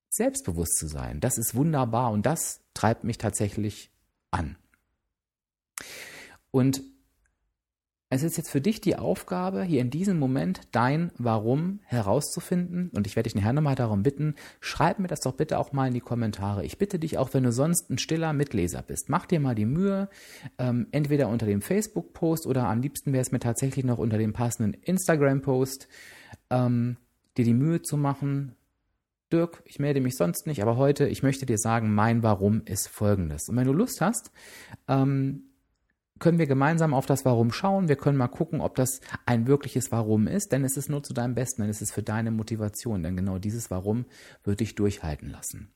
selbstbewusst 0.08 0.76
zu 0.76 0.88
sein. 0.88 1.20
Das 1.20 1.38
ist 1.38 1.54
wunderbar 1.54 2.10
und 2.10 2.26
das 2.26 2.60
treibt 2.80 3.04
mich 3.04 3.18
tatsächlich 3.18 3.90
an. 4.30 4.56
Und 6.50 6.82
es 8.08 8.22
ist 8.22 8.38
jetzt 8.38 8.50
für 8.50 8.62
dich 8.62 8.80
die 8.80 8.96
Aufgabe, 8.96 9.62
hier 9.62 9.82
in 9.82 9.90
diesem 9.90 10.18
Moment 10.18 10.62
dein 10.72 11.12
Warum 11.18 11.80
herauszufinden. 11.84 12.90
Und 12.94 13.06
ich 13.06 13.16
werde 13.16 13.28
dich 13.28 13.36
nachher 13.36 13.52
nochmal 13.52 13.74
darum 13.74 14.02
bitten, 14.02 14.34
schreib 14.60 14.98
mir 14.98 15.08
das 15.08 15.20
doch 15.20 15.34
bitte 15.34 15.58
auch 15.58 15.72
mal 15.72 15.88
in 15.88 15.94
die 15.94 16.00
Kommentare. 16.00 16.64
Ich 16.64 16.78
bitte 16.78 16.98
dich 16.98 17.18
auch, 17.18 17.34
wenn 17.34 17.44
du 17.44 17.52
sonst 17.52 17.90
ein 17.90 17.98
stiller 17.98 18.32
Mitleser 18.32 18.80
bist, 18.80 19.10
mach 19.10 19.26
dir 19.26 19.40
mal 19.40 19.54
die 19.54 19.66
Mühe, 19.66 20.08
ähm, 20.58 20.86
entweder 20.90 21.28
unter 21.28 21.44
dem 21.44 21.60
Facebook-Post 21.60 22.46
oder 22.46 22.66
am 22.66 22.80
liebsten 22.80 23.12
wäre 23.12 23.22
es 23.22 23.30
mir 23.30 23.40
tatsächlich 23.40 23.84
noch 23.84 23.98
unter 23.98 24.16
dem 24.16 24.32
passenden 24.32 24.72
Instagram-Post, 24.72 25.86
ähm, 26.48 26.96
dir 27.36 27.44
die 27.44 27.54
Mühe 27.54 27.82
zu 27.82 27.98
machen, 27.98 28.56
Dirk, 29.32 29.62
ich 29.64 29.78
melde 29.78 30.00
mich 30.00 30.16
sonst 30.16 30.46
nicht, 30.46 30.62
aber 30.62 30.76
heute, 30.76 31.06
ich 31.06 31.22
möchte 31.22 31.46
dir 31.46 31.58
sagen, 31.58 31.94
mein 31.94 32.22
Warum 32.22 32.62
ist 32.64 32.88
folgendes. 32.88 33.48
Und 33.48 33.56
wenn 33.56 33.66
du 33.66 33.72
Lust 33.72 34.00
hast, 34.00 34.30
ähm, 34.88 35.44
können 36.18 36.38
wir 36.38 36.46
gemeinsam 36.46 36.94
auf 36.94 37.06
das 37.06 37.24
Warum 37.24 37.50
schauen. 37.50 37.88
Wir 37.88 37.96
können 37.96 38.18
mal 38.18 38.28
gucken, 38.28 38.60
ob 38.60 38.74
das 38.74 39.00
ein 39.26 39.46
wirkliches 39.46 39.90
Warum 39.90 40.26
ist, 40.26 40.52
denn 40.52 40.64
es 40.64 40.76
ist 40.76 40.88
nur 40.88 41.02
zu 41.02 41.14
deinem 41.14 41.34
Besten, 41.34 41.62
denn 41.62 41.70
es 41.70 41.80
ist 41.80 41.92
für 41.92 42.02
deine 42.02 42.30
Motivation, 42.30 43.02
denn 43.02 43.16
genau 43.16 43.38
dieses 43.38 43.70
Warum 43.70 44.04
wird 44.44 44.60
dich 44.60 44.74
durchhalten 44.74 45.30
lassen. 45.30 45.72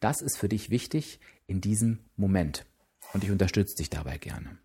Das 0.00 0.22
ist 0.22 0.38
für 0.38 0.48
dich 0.48 0.70
wichtig 0.70 1.20
in 1.46 1.60
diesem 1.60 1.98
Moment 2.16 2.64
und 3.12 3.24
ich 3.24 3.30
unterstütze 3.30 3.76
dich 3.76 3.90
dabei 3.90 4.18
gerne. 4.18 4.56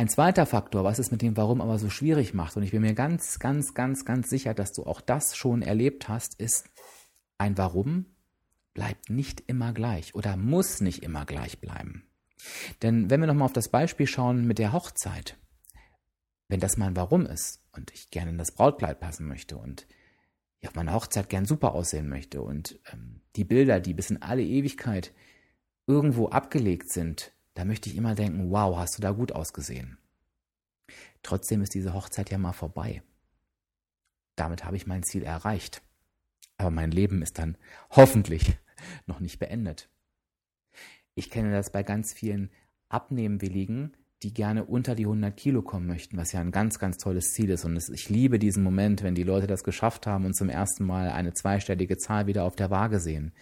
Ein 0.00 0.08
zweiter 0.08 0.46
Faktor, 0.46 0.82
was 0.82 0.98
es 0.98 1.10
mit 1.10 1.20
dem 1.20 1.36
Warum 1.36 1.60
aber 1.60 1.78
so 1.78 1.90
schwierig 1.90 2.32
macht, 2.32 2.56
und 2.56 2.62
ich 2.62 2.70
bin 2.70 2.80
mir 2.80 2.94
ganz, 2.94 3.38
ganz, 3.38 3.74
ganz, 3.74 4.06
ganz 4.06 4.30
sicher, 4.30 4.54
dass 4.54 4.72
du 4.72 4.84
auch 4.84 5.02
das 5.02 5.36
schon 5.36 5.60
erlebt 5.60 6.08
hast, 6.08 6.40
ist, 6.40 6.64
ein 7.36 7.58
Warum 7.58 8.06
bleibt 8.72 9.10
nicht 9.10 9.42
immer 9.46 9.74
gleich 9.74 10.14
oder 10.14 10.38
muss 10.38 10.80
nicht 10.80 11.02
immer 11.02 11.26
gleich 11.26 11.60
bleiben. 11.60 12.08
Denn 12.80 13.10
wenn 13.10 13.20
wir 13.20 13.26
nochmal 13.26 13.44
auf 13.44 13.52
das 13.52 13.68
Beispiel 13.68 14.06
schauen 14.06 14.46
mit 14.46 14.58
der 14.58 14.72
Hochzeit, 14.72 15.36
wenn 16.48 16.60
das 16.60 16.78
mein 16.78 16.96
Warum 16.96 17.26
ist 17.26 17.60
und 17.72 17.92
ich 17.92 18.10
gerne 18.10 18.30
in 18.30 18.38
das 18.38 18.52
Brautkleid 18.52 19.00
passen 19.00 19.28
möchte 19.28 19.58
und 19.58 19.86
ich 20.60 20.68
auf 20.70 20.76
meiner 20.76 20.94
Hochzeit 20.94 21.28
gern 21.28 21.44
super 21.44 21.74
aussehen 21.74 22.08
möchte 22.08 22.40
und 22.40 22.80
ähm, 22.90 23.20
die 23.36 23.44
Bilder, 23.44 23.80
die 23.80 23.92
bis 23.92 24.08
in 24.08 24.22
alle 24.22 24.44
Ewigkeit 24.44 25.12
irgendwo 25.86 26.30
abgelegt 26.30 26.90
sind, 26.90 27.34
da 27.54 27.64
möchte 27.64 27.88
ich 27.88 27.96
immer 27.96 28.14
denken, 28.14 28.50
wow, 28.50 28.76
hast 28.76 28.96
du 28.98 29.02
da 29.02 29.10
gut 29.10 29.32
ausgesehen. 29.32 29.98
Trotzdem 31.22 31.62
ist 31.62 31.74
diese 31.74 31.94
Hochzeit 31.94 32.30
ja 32.30 32.38
mal 32.38 32.52
vorbei. 32.52 33.02
Damit 34.36 34.64
habe 34.64 34.76
ich 34.76 34.86
mein 34.86 35.02
Ziel 35.02 35.22
erreicht. 35.22 35.82
Aber 36.56 36.70
mein 36.70 36.90
Leben 36.90 37.22
ist 37.22 37.38
dann 37.38 37.56
hoffentlich 37.90 38.56
noch 39.06 39.20
nicht 39.20 39.38
beendet. 39.38 39.88
Ich 41.14 41.30
kenne 41.30 41.52
das 41.52 41.70
bei 41.70 41.82
ganz 41.82 42.12
vielen 42.12 42.50
Abnehmwilligen, 42.88 43.96
die 44.22 44.32
gerne 44.32 44.64
unter 44.64 44.94
die 44.94 45.04
100 45.04 45.36
Kilo 45.36 45.62
kommen 45.62 45.86
möchten, 45.86 46.16
was 46.16 46.32
ja 46.32 46.40
ein 46.40 46.50
ganz, 46.50 46.78
ganz 46.78 46.98
tolles 46.98 47.32
Ziel 47.32 47.50
ist. 47.50 47.64
Und 47.64 47.76
ich 47.92 48.08
liebe 48.08 48.38
diesen 48.38 48.62
Moment, 48.62 49.02
wenn 49.02 49.14
die 49.14 49.22
Leute 49.22 49.46
das 49.46 49.64
geschafft 49.64 50.06
haben 50.06 50.24
und 50.24 50.34
zum 50.34 50.48
ersten 50.48 50.84
Mal 50.84 51.10
eine 51.10 51.32
zweistellige 51.32 51.96
Zahl 51.96 52.26
wieder 52.26 52.44
auf 52.44 52.54
der 52.54 52.70
Waage 52.70 53.00
sehen. 53.00 53.32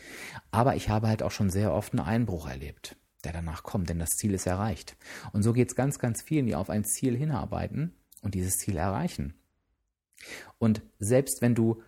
Aber 0.50 0.76
ich 0.76 0.88
habe 0.88 1.08
halt 1.08 1.22
auch 1.22 1.32
schon 1.32 1.50
sehr 1.50 1.72
oft 1.72 1.92
einen 1.92 2.06
Einbruch 2.06 2.48
erlebt 2.48 2.96
der 3.24 3.32
danach 3.32 3.62
kommt, 3.62 3.88
denn 3.88 3.98
das 3.98 4.10
Ziel 4.10 4.34
ist 4.34 4.46
erreicht. 4.46 4.96
Und 5.32 5.42
so 5.42 5.52
geht 5.52 5.68
es 5.68 5.74
ganz, 5.76 5.98
ganz 5.98 6.22
vielen, 6.22 6.46
die 6.46 6.54
auf 6.54 6.70
ein 6.70 6.84
Ziel 6.84 7.16
hinarbeiten 7.16 7.92
und 8.22 8.34
dieses 8.34 8.58
Ziel 8.58 8.76
erreichen. 8.76 9.34
Und 10.58 10.82
selbst 10.98 11.42
wenn 11.42 11.54
du 11.54 11.82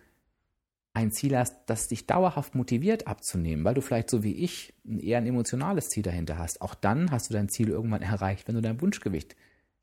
ein 0.93 1.11
Ziel 1.11 1.37
hast, 1.37 1.55
das 1.67 1.87
dich 1.87 2.05
dauerhaft 2.05 2.53
motiviert 2.53 3.07
abzunehmen, 3.07 3.63
weil 3.63 3.73
du 3.73 3.81
vielleicht 3.81 4.09
so 4.09 4.23
wie 4.23 4.33
ich 4.33 4.73
eher 4.85 5.19
ein 5.19 5.27
emotionales 5.27 5.87
Ziel 5.87 6.03
dahinter 6.03 6.37
hast, 6.37 6.61
auch 6.61 6.75
dann 6.75 7.11
hast 7.11 7.29
du 7.29 7.33
dein 7.33 7.49
Ziel 7.49 7.69
irgendwann 7.69 8.01
erreicht, 8.01 8.47
wenn 8.47 8.55
du 8.55 8.61
dein 8.61 8.81
Wunschgewicht 8.81 9.35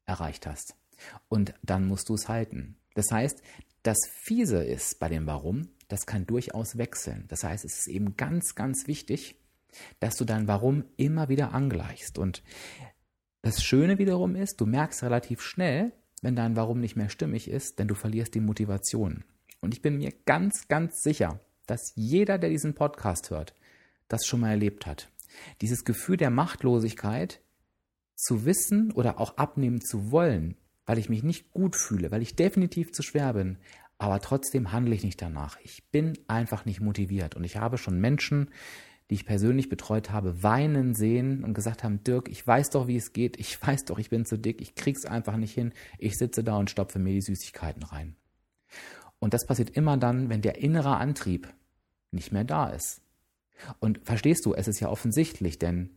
erreicht 0.04 0.46
hast. 0.46 0.74
Und 1.28 1.54
dann 1.62 1.86
musst 1.86 2.08
du 2.08 2.14
es 2.14 2.28
halten. 2.28 2.76
Das 2.94 3.06
heißt, 3.10 3.42
das 3.82 3.98
Fiese 4.10 4.62
ist 4.62 4.98
bei 4.98 5.08
dem 5.08 5.26
Warum, 5.26 5.68
das 5.86 6.04
kann 6.04 6.26
durchaus 6.26 6.76
wechseln. 6.76 7.24
Das 7.28 7.44
heißt, 7.44 7.64
es 7.64 7.78
ist 7.78 7.88
eben 7.88 8.16
ganz, 8.16 8.54
ganz 8.54 8.86
wichtig, 8.86 9.36
dass 10.00 10.16
du 10.16 10.24
dein 10.24 10.48
Warum 10.48 10.84
immer 10.96 11.28
wieder 11.28 11.54
angleichst. 11.54 12.18
Und 12.18 12.42
das 13.42 13.62
Schöne 13.62 13.98
wiederum 13.98 14.34
ist, 14.34 14.60
du 14.60 14.66
merkst 14.66 15.02
relativ 15.02 15.42
schnell, 15.42 15.92
wenn 16.22 16.36
dein 16.36 16.56
Warum 16.56 16.80
nicht 16.80 16.96
mehr 16.96 17.08
stimmig 17.08 17.48
ist, 17.48 17.78
denn 17.78 17.88
du 17.88 17.94
verlierst 17.94 18.34
die 18.34 18.40
Motivation. 18.40 19.24
Und 19.60 19.74
ich 19.74 19.82
bin 19.82 19.98
mir 19.98 20.12
ganz, 20.26 20.68
ganz 20.68 21.02
sicher, 21.02 21.40
dass 21.66 21.92
jeder, 21.94 22.38
der 22.38 22.50
diesen 22.50 22.74
Podcast 22.74 23.30
hört, 23.30 23.54
das 24.08 24.26
schon 24.26 24.40
mal 24.40 24.50
erlebt 24.50 24.86
hat. 24.86 25.08
Dieses 25.60 25.84
Gefühl 25.84 26.16
der 26.16 26.30
Machtlosigkeit 26.30 27.40
zu 28.16 28.44
wissen 28.44 28.90
oder 28.92 29.20
auch 29.20 29.36
abnehmen 29.36 29.80
zu 29.80 30.10
wollen, 30.10 30.56
weil 30.86 30.98
ich 30.98 31.08
mich 31.08 31.22
nicht 31.22 31.50
gut 31.52 31.76
fühle, 31.76 32.10
weil 32.10 32.22
ich 32.22 32.34
definitiv 32.34 32.92
zu 32.92 33.02
schwer 33.02 33.34
bin, 33.34 33.58
aber 33.98 34.20
trotzdem 34.20 34.72
handle 34.72 34.94
ich 34.94 35.04
nicht 35.04 35.20
danach. 35.20 35.58
Ich 35.62 35.90
bin 35.90 36.18
einfach 36.28 36.64
nicht 36.64 36.80
motiviert 36.80 37.34
und 37.34 37.44
ich 37.44 37.56
habe 37.56 37.78
schon 37.78 38.00
Menschen 38.00 38.50
die 39.10 39.14
ich 39.14 39.26
persönlich 39.26 39.68
betreut 39.68 40.10
habe, 40.10 40.42
weinen 40.42 40.94
sehen 40.94 41.44
und 41.44 41.54
gesagt 41.54 41.82
haben, 41.82 42.04
Dirk, 42.04 42.28
ich 42.28 42.46
weiß 42.46 42.70
doch, 42.70 42.86
wie 42.86 42.96
es 42.96 43.12
geht, 43.12 43.38
ich 43.38 43.60
weiß 43.66 43.84
doch, 43.86 43.98
ich 43.98 44.10
bin 44.10 44.24
zu 44.24 44.38
dick, 44.38 44.60
ich 44.60 44.74
krieg's 44.74 45.04
einfach 45.04 45.36
nicht 45.36 45.54
hin, 45.54 45.72
ich 45.98 46.18
sitze 46.18 46.44
da 46.44 46.56
und 46.56 46.70
stopfe 46.70 46.98
mir 46.98 47.12
die 47.12 47.22
Süßigkeiten 47.22 47.82
rein. 47.82 48.16
Und 49.18 49.34
das 49.34 49.46
passiert 49.46 49.70
immer 49.70 49.96
dann, 49.96 50.28
wenn 50.28 50.42
der 50.42 50.58
innere 50.58 50.96
Antrieb 50.96 51.48
nicht 52.10 52.32
mehr 52.32 52.44
da 52.44 52.68
ist. 52.68 53.00
Und 53.80 54.00
verstehst 54.04 54.46
du, 54.46 54.54
es 54.54 54.68
ist 54.68 54.80
ja 54.80 54.88
offensichtlich, 54.88 55.58
denn 55.58 55.90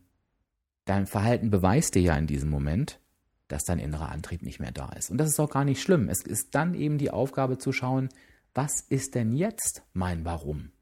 dein 0.84 1.06
Verhalten 1.06 1.50
beweist 1.50 1.94
dir 1.94 2.02
ja 2.02 2.16
in 2.16 2.26
diesem 2.26 2.50
Moment, 2.50 2.98
dass 3.46 3.64
dein 3.64 3.78
innerer 3.78 4.08
Antrieb 4.08 4.42
nicht 4.42 4.58
mehr 4.58 4.72
da 4.72 4.88
ist. 4.92 5.10
Und 5.10 5.18
das 5.18 5.28
ist 5.28 5.38
auch 5.38 5.50
gar 5.50 5.64
nicht 5.64 5.80
schlimm. 5.80 6.08
Es 6.08 6.22
ist 6.22 6.54
dann 6.54 6.74
eben 6.74 6.98
die 6.98 7.10
Aufgabe 7.10 7.58
zu 7.58 7.72
schauen, 7.72 8.08
was 8.54 8.80
ist 8.88 9.14
denn 9.14 9.32
jetzt 9.32 9.82
mein 9.92 10.24
Warum? 10.24 10.72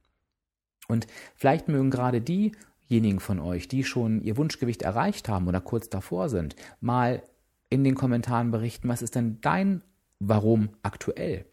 Und 0.91 1.07
vielleicht 1.37 1.69
mögen 1.69 1.91
gerade 1.91 2.21
diejenigen 2.21 3.21
von 3.21 3.41
euch, 3.41 3.69
die 3.69 3.85
schon 3.85 4.23
ihr 4.23 4.37
Wunschgewicht 4.37 4.83
erreicht 4.83 5.29
haben 5.29 5.49
oder 5.49 5.61
kurz 5.61 5.89
davor 5.89 6.29
sind, 6.29 6.57
mal 6.81 7.23
in 7.69 7.85
den 7.85 7.95
Kommentaren 7.95 8.51
berichten, 8.51 8.89
was 8.89 9.03
ist 9.03 9.15
denn 9.15 9.39
dein 9.41 9.83
Warum 10.19 10.71
aktuell? 10.83 11.47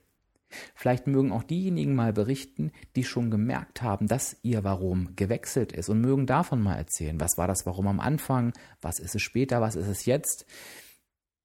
Vielleicht 0.75 1.07
mögen 1.07 1.31
auch 1.31 1.43
diejenigen 1.43 1.95
mal 1.95 2.13
berichten, 2.13 2.71
die 2.95 3.03
schon 3.03 3.31
gemerkt 3.31 3.81
haben, 3.81 4.07
dass 4.07 4.37
ihr 4.43 4.63
Warum 4.63 5.15
gewechselt 5.15 5.71
ist 5.71 5.89
und 5.89 6.01
mögen 6.01 6.25
davon 6.25 6.61
mal 6.61 6.75
erzählen. 6.75 7.19
Was 7.19 7.37
war 7.37 7.47
das 7.47 7.65
Warum 7.65 7.87
am 7.87 7.99
Anfang? 7.99 8.53
Was 8.81 8.99
ist 8.99 9.15
es 9.15 9.21
später? 9.21 9.61
Was 9.61 9.75
ist 9.75 9.87
es 9.87 10.05
jetzt? 10.05 10.45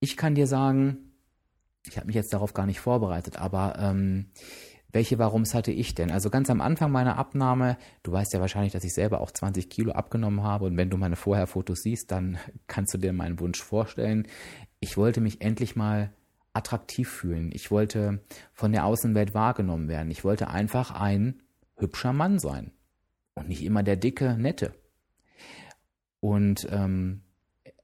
Ich 0.01 0.17
kann 0.17 0.35
dir 0.35 0.47
sagen, 0.47 1.13
ich 1.85 1.97
habe 1.97 2.07
mich 2.07 2.17
jetzt 2.17 2.33
darauf 2.33 2.55
gar 2.55 2.67
nicht 2.67 2.81
vorbereitet, 2.81 3.37
aber 3.37 3.77
ähm, 3.79 4.27
welche 4.93 5.19
Warums 5.19 5.55
hatte 5.55 5.73
ich 5.73 5.95
denn? 5.95 6.11
Also 6.11 6.31
ganz 6.31 6.51
am 6.51 6.61
Anfang 6.61 6.93
meiner 6.93 7.17
Abnahme, 7.17 7.77
du 8.03 8.13
weißt 8.13 8.33
ja 8.35 8.41
wahrscheinlich, 8.41 8.73
dass 8.73 8.85
ich 8.85 8.93
selber 8.93 9.21
auch 9.21 9.31
20 9.31 9.71
Kilo 9.71 9.93
abgenommen 9.93 10.43
habe 10.43 10.67
und 10.67 10.77
wenn 10.77 10.91
du 10.91 10.99
meine 10.99 11.17
Vorherfotos 11.17 11.83
siehst, 11.83 12.11
dann 12.13 12.39
kannst 12.67 12.95
du 12.95 12.99
dir 12.99 13.13
meinen 13.13 13.41
Wunsch 13.41 13.63
vorstellen. 13.63 14.29
Ich 14.81 14.97
wollte 14.97 15.21
mich 15.21 15.41
endlich 15.41 15.77
mal 15.77 16.13
attraktiv 16.53 17.09
fühlen. 17.09 17.51
Ich 17.53 17.71
wollte 17.71 18.23
von 18.53 18.73
der 18.73 18.85
Außenwelt 18.85 19.33
wahrgenommen 19.33 19.89
werden. 19.89 20.11
Ich 20.11 20.23
wollte 20.25 20.49
einfach 20.49 20.91
ein 20.91 21.43
hübscher 21.77 22.13
Mann 22.13 22.39
sein 22.39 22.73
und 23.35 23.49
nicht 23.49 23.65
immer 23.65 23.83
der 23.83 23.97
dicke, 23.97 24.37
nette. 24.37 24.75
Und 26.21 26.69
ähm, 26.71 27.23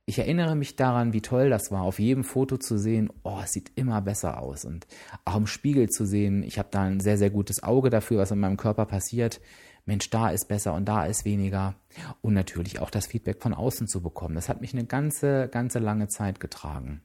ich 0.08 0.18
erinnere 0.18 0.56
mich 0.56 0.74
daran, 0.74 1.12
wie 1.12 1.20
toll 1.20 1.50
das 1.50 1.70
war, 1.70 1.82
auf 1.82 1.98
jedem 1.98 2.24
Foto 2.24 2.56
zu 2.56 2.78
sehen, 2.78 3.12
oh, 3.24 3.40
es 3.44 3.52
sieht 3.52 3.72
immer 3.74 4.00
besser 4.00 4.40
aus. 4.40 4.64
Und 4.64 4.86
auch 5.26 5.36
im 5.36 5.46
Spiegel 5.46 5.90
zu 5.90 6.06
sehen, 6.06 6.42
ich 6.42 6.58
habe 6.58 6.70
da 6.70 6.84
ein 6.84 7.00
sehr, 7.00 7.18
sehr 7.18 7.28
gutes 7.28 7.62
Auge 7.62 7.90
dafür, 7.90 8.20
was 8.20 8.30
in 8.30 8.40
meinem 8.40 8.56
Körper 8.56 8.86
passiert. 8.86 9.38
Mensch, 9.84 10.08
da 10.08 10.30
ist 10.30 10.48
besser 10.48 10.72
und 10.72 10.86
da 10.86 11.04
ist 11.04 11.26
weniger. 11.26 11.74
Und 12.22 12.32
natürlich 12.32 12.80
auch 12.80 12.88
das 12.88 13.06
Feedback 13.06 13.42
von 13.42 13.52
außen 13.52 13.86
zu 13.86 14.00
bekommen. 14.00 14.34
Das 14.34 14.48
hat 14.48 14.62
mich 14.62 14.72
eine 14.72 14.86
ganze, 14.86 15.48
ganze 15.48 15.78
lange 15.78 16.08
Zeit 16.08 16.40
getragen. 16.40 17.02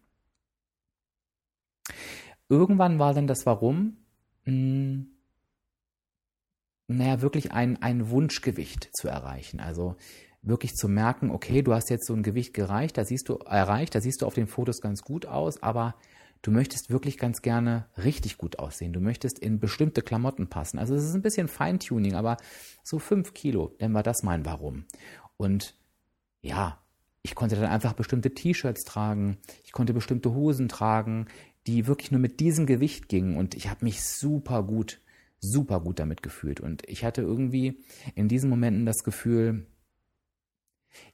Irgendwann 2.47 2.99
war 2.99 3.13
dann 3.13 3.27
das 3.27 3.45
Warum, 3.45 3.97
mh, 4.45 4.53
hm, 4.53 5.07
naja, 6.87 7.21
wirklich 7.21 7.51
ein, 7.51 7.81
ein 7.81 8.09
Wunschgewicht 8.09 8.89
zu 8.93 9.09
erreichen. 9.09 9.59
Also 9.59 9.97
wirklich 10.43 10.75
zu 10.75 10.87
merken, 10.87 11.31
okay, 11.31 11.61
du 11.61 11.73
hast 11.73 11.89
jetzt 11.89 12.05
so 12.05 12.13
ein 12.13 12.23
Gewicht 12.23 12.53
gereicht, 12.53 12.97
da 12.97 13.05
siehst 13.05 13.29
du, 13.29 13.35
erreicht, 13.35 13.95
da 13.95 14.01
siehst 14.01 14.21
du 14.21 14.25
auf 14.25 14.35
den 14.35 14.47
Fotos 14.47 14.81
ganz 14.81 15.01
gut 15.01 15.25
aus, 15.25 15.63
aber 15.63 15.95
du 16.41 16.51
möchtest 16.51 16.91
wirklich 16.91 17.17
ganz 17.17 17.41
gerne 17.41 17.87
richtig 17.97 18.37
gut 18.37 18.59
aussehen. 18.59 18.93
Du 18.93 18.99
möchtest 18.99 19.39
in 19.39 19.59
bestimmte 19.59 20.01
Klamotten 20.01 20.49
passen. 20.49 20.77
Also 20.77 20.93
es 20.93 21.05
ist 21.05 21.15
ein 21.15 21.21
bisschen 21.21 21.47
Feintuning, 21.47 22.15
aber 22.15 22.37
so 22.83 22.99
fünf 22.99 23.33
Kilo, 23.33 23.73
dann 23.79 23.93
war 23.93 24.03
das 24.03 24.23
mein 24.23 24.45
Warum. 24.45 24.85
Und 25.37 25.75
ja, 26.41 26.77
ich 27.23 27.35
konnte 27.35 27.55
dann 27.55 27.71
einfach 27.71 27.93
bestimmte 27.93 28.33
T-Shirts 28.33 28.83
tragen, 28.83 29.37
ich 29.63 29.71
konnte 29.71 29.93
bestimmte 29.93 30.33
Hosen 30.33 30.67
tragen, 30.67 31.27
die 31.65 31.87
wirklich 31.87 32.11
nur 32.11 32.19
mit 32.19 32.41
diesem 32.41 32.65
Gewicht 32.65 33.07
gingen 33.07 33.37
und 33.37 33.55
ich 33.55 33.69
habe 33.69 33.85
mich 33.85 34.03
super 34.03 34.63
gut, 34.63 34.99
super 35.39 35.79
gut 35.79 35.99
damit 35.99 36.21
gefühlt 36.21 36.59
und 36.59 36.83
ich 36.89 37.05
hatte 37.05 37.21
irgendwie 37.21 37.79
in 38.15 38.27
diesen 38.27 38.49
Momenten 38.49 38.85
das 38.85 39.05
Gefühl, 39.05 39.65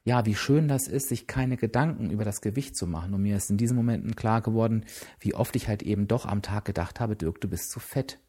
ja, 0.04 0.26
wie 0.26 0.34
schön 0.34 0.68
das 0.68 0.88
ist, 0.88 1.08
sich 1.08 1.26
keine 1.26 1.56
Gedanken 1.56 2.10
über 2.10 2.24
das 2.24 2.40
Gewicht 2.40 2.76
zu 2.76 2.86
machen. 2.86 3.14
Und 3.14 3.22
mir 3.22 3.36
ist 3.36 3.50
in 3.50 3.56
diesen 3.56 3.76
Momenten 3.76 4.16
klar 4.16 4.40
geworden, 4.40 4.84
wie 5.18 5.34
oft 5.34 5.56
ich 5.56 5.68
halt 5.68 5.82
eben 5.82 6.08
doch 6.08 6.26
am 6.26 6.42
Tag 6.42 6.64
gedacht 6.64 7.00
habe, 7.00 7.16
Dirk, 7.16 7.40
du 7.40 7.48
bist 7.48 7.70
zu 7.70 7.80
fett. 7.80 8.20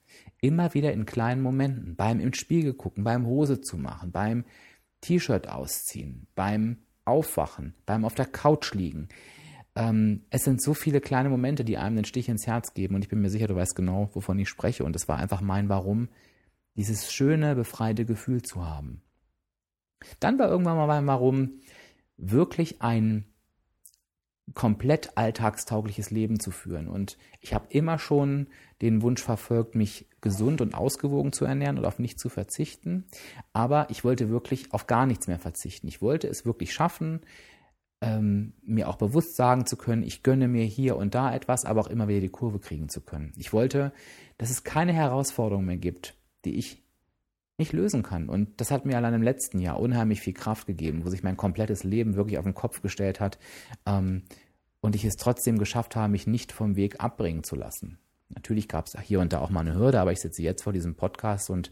Immer 0.41 0.73
wieder 0.73 0.91
in 0.91 1.05
kleinen 1.05 1.41
Momenten, 1.41 1.95
beim 1.95 2.19
im 2.19 2.33
Spiegel 2.33 2.73
gucken, 2.73 3.03
beim 3.03 3.25
Hose 3.25 3.61
zu 3.61 3.77
machen, 3.77 4.11
beim 4.11 4.45
T-Shirt 5.01 5.47
ausziehen, 5.47 6.27
beim 6.35 6.77
Aufwachen, 7.05 7.73
beim 7.85 8.05
auf 8.05 8.15
der 8.15 8.25
Couch 8.25 8.73
liegen. 8.73 9.09
Ähm, 9.75 10.25
es 10.29 10.43
sind 10.43 10.61
so 10.61 10.73
viele 10.73 10.99
kleine 10.99 11.29
Momente, 11.29 11.63
die 11.63 11.77
einem 11.77 11.95
den 11.95 12.05
Stich 12.05 12.27
ins 12.29 12.45
Herz 12.45 12.73
geben 12.73 12.95
und 12.95 13.03
ich 13.03 13.09
bin 13.09 13.21
mir 13.21 13.29
sicher, 13.29 13.47
du 13.47 13.55
weißt 13.55 13.75
genau, 13.75 14.09
wovon 14.13 14.37
ich 14.39 14.49
spreche 14.49 14.83
und 14.83 14.95
es 14.95 15.07
war 15.07 15.17
einfach 15.17 15.41
mein 15.41 15.69
Warum, 15.69 16.09
dieses 16.75 17.11
schöne, 17.11 17.55
befreite 17.55 18.05
Gefühl 18.05 18.41
zu 18.41 18.65
haben. 18.65 19.01
Dann 20.19 20.39
war 20.39 20.49
irgendwann 20.49 20.77
mal 20.77 20.87
mein 20.87 21.07
Warum, 21.07 21.61
wirklich 22.17 22.81
ein 22.81 23.25
komplett 24.53 25.17
alltagstaugliches 25.17 26.11
Leben 26.11 26.39
zu 26.39 26.51
führen. 26.51 26.87
Und 26.87 27.17
ich 27.39 27.53
habe 27.53 27.67
immer 27.69 27.99
schon 27.99 28.47
den 28.81 29.01
Wunsch 29.01 29.21
verfolgt, 29.21 29.75
mich 29.75 30.07
gesund 30.19 30.61
und 30.61 30.73
ausgewogen 30.73 31.31
zu 31.31 31.45
ernähren 31.45 31.77
und 31.77 31.85
auf 31.85 31.99
nichts 31.99 32.21
zu 32.21 32.29
verzichten. 32.29 33.05
Aber 33.53 33.87
ich 33.89 34.03
wollte 34.03 34.29
wirklich 34.29 34.73
auf 34.73 34.87
gar 34.87 35.05
nichts 35.05 35.27
mehr 35.27 35.39
verzichten. 35.39 35.87
Ich 35.87 36.01
wollte 36.01 36.27
es 36.27 36.45
wirklich 36.45 36.73
schaffen, 36.73 37.21
ähm, 38.01 38.53
mir 38.63 38.89
auch 38.89 38.95
bewusst 38.95 39.35
sagen 39.35 39.65
zu 39.65 39.77
können, 39.77 40.03
ich 40.03 40.23
gönne 40.23 40.47
mir 40.47 40.65
hier 40.65 40.97
und 40.97 41.13
da 41.13 41.33
etwas, 41.33 41.65
aber 41.65 41.81
auch 41.81 41.87
immer 41.87 42.07
wieder 42.07 42.19
die 42.19 42.29
Kurve 42.29 42.59
kriegen 42.59 42.89
zu 42.89 43.01
können. 43.01 43.31
Ich 43.37 43.53
wollte, 43.53 43.93
dass 44.37 44.49
es 44.49 44.63
keine 44.63 44.93
Herausforderung 44.93 45.65
mehr 45.65 45.77
gibt, 45.77 46.15
die 46.43 46.55
ich 46.55 46.83
nicht 47.61 47.73
lösen 47.73 48.01
kann. 48.01 48.27
Und 48.27 48.59
das 48.59 48.71
hat 48.71 48.85
mir 48.85 48.97
allein 48.97 49.13
im 49.13 49.21
letzten 49.21 49.59
Jahr 49.59 49.79
unheimlich 49.79 50.19
viel 50.19 50.33
Kraft 50.33 50.65
gegeben, 50.67 51.05
wo 51.05 51.09
sich 51.09 51.23
mein 51.23 51.37
komplettes 51.37 51.83
Leben 51.83 52.15
wirklich 52.15 52.37
auf 52.39 52.43
den 52.43 52.55
Kopf 52.55 52.81
gestellt 52.81 53.19
hat 53.19 53.37
ähm, 53.85 54.23
und 54.81 54.95
ich 54.95 55.05
es 55.05 55.15
trotzdem 55.15 55.59
geschafft 55.59 55.95
habe, 55.95 56.11
mich 56.11 56.25
nicht 56.25 56.51
vom 56.51 56.75
Weg 56.75 56.99
abbringen 56.99 57.43
zu 57.43 57.55
lassen. 57.55 57.99
Natürlich 58.29 58.67
gab 58.67 58.87
es 58.87 58.99
hier 58.99 59.19
und 59.19 59.31
da 59.31 59.39
auch 59.39 59.51
mal 59.51 59.59
eine 59.59 59.75
Hürde, 59.75 59.99
aber 60.01 60.11
ich 60.11 60.19
sitze 60.19 60.41
jetzt 60.41 60.63
vor 60.63 60.73
diesem 60.73 60.95
Podcast 60.95 61.49
und 61.49 61.69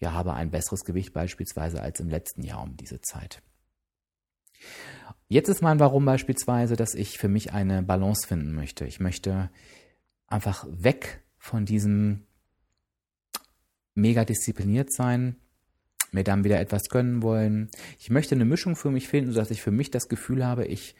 ja, 0.00 0.12
habe 0.12 0.34
ein 0.34 0.50
besseres 0.50 0.84
Gewicht 0.84 1.12
beispielsweise 1.12 1.82
als 1.82 1.98
im 1.98 2.08
letzten 2.08 2.42
Jahr 2.42 2.62
um 2.62 2.76
diese 2.76 3.00
Zeit. 3.00 3.42
Jetzt 5.28 5.48
ist 5.48 5.62
mein 5.62 5.80
Warum 5.80 6.04
beispielsweise, 6.04 6.76
dass 6.76 6.94
ich 6.94 7.18
für 7.18 7.28
mich 7.28 7.52
eine 7.52 7.82
Balance 7.82 8.26
finden 8.26 8.54
möchte. 8.54 8.86
Ich 8.86 9.00
möchte 9.00 9.50
einfach 10.26 10.66
weg 10.70 11.22
von 11.38 11.64
diesem 11.64 12.26
mega 13.94 14.24
diszipliniert 14.24 14.92
sein, 14.92 15.36
mir 16.12 16.24
dann 16.24 16.44
wieder 16.44 16.60
etwas 16.60 16.88
gönnen 16.88 17.22
wollen. 17.22 17.70
Ich 17.98 18.10
möchte 18.10 18.34
eine 18.34 18.44
Mischung 18.44 18.76
für 18.76 18.90
mich 18.90 19.08
finden, 19.08 19.32
sodass 19.32 19.50
ich 19.50 19.62
für 19.62 19.70
mich 19.70 19.90
das 19.90 20.08
Gefühl 20.08 20.44
habe, 20.44 20.66
ich 20.66 20.94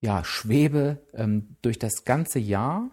ja, 0.00 0.24
schwebe 0.24 0.98
ähm, 1.12 1.56
durch 1.62 1.78
das 1.78 2.04
ganze 2.04 2.38
Jahr 2.38 2.90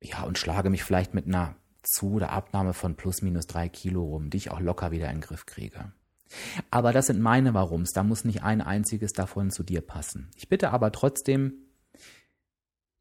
ja, 0.00 0.22
und 0.22 0.38
schlage 0.38 0.70
mich 0.70 0.84
vielleicht 0.84 1.14
mit 1.14 1.26
einer 1.26 1.56
Zu- 1.82 2.14
oder 2.14 2.30
Abnahme 2.30 2.72
von 2.72 2.96
plus 2.96 3.22
minus 3.22 3.46
drei 3.46 3.68
Kilo 3.68 4.02
rum, 4.02 4.30
die 4.30 4.38
ich 4.38 4.50
auch 4.50 4.60
locker 4.60 4.90
wieder 4.90 5.08
in 5.08 5.16
den 5.16 5.20
Griff 5.22 5.46
kriege. 5.46 5.92
Aber 6.70 6.92
das 6.92 7.06
sind 7.06 7.20
meine 7.20 7.54
Warums, 7.54 7.92
da 7.92 8.02
muss 8.02 8.24
nicht 8.24 8.42
ein 8.42 8.60
einziges 8.60 9.12
davon 9.12 9.50
zu 9.50 9.62
dir 9.62 9.80
passen. 9.80 10.30
Ich 10.36 10.48
bitte 10.48 10.70
aber 10.70 10.90
trotzdem, 10.90 11.54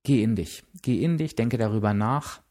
geh 0.04 0.22
in 0.22 0.36
dich, 0.36 0.64
geh 0.82 1.04
in 1.04 1.18
dich, 1.18 1.36
denke 1.36 1.58
darüber 1.58 1.94
nach. 1.94 2.42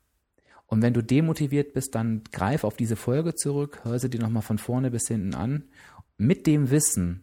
Und 0.75 0.83
wenn 0.83 0.93
du 0.93 1.05
demotiviert 1.05 1.73
bist, 1.73 1.95
dann 1.95 2.25
greif 2.33 2.65
auf 2.65 2.77
diese 2.77 2.97
Folge 2.97 3.37
zurück, 3.37 3.83
hör 3.85 3.97
sie 4.01 4.11
dir 4.11 4.19
nochmal 4.19 4.43
von 4.43 4.59
vorne 4.59 4.91
bis 4.91 5.07
hinten 5.07 5.33
an, 5.37 5.69
mit 6.17 6.49
dem 6.49 6.73
Wissen, 6.73 7.23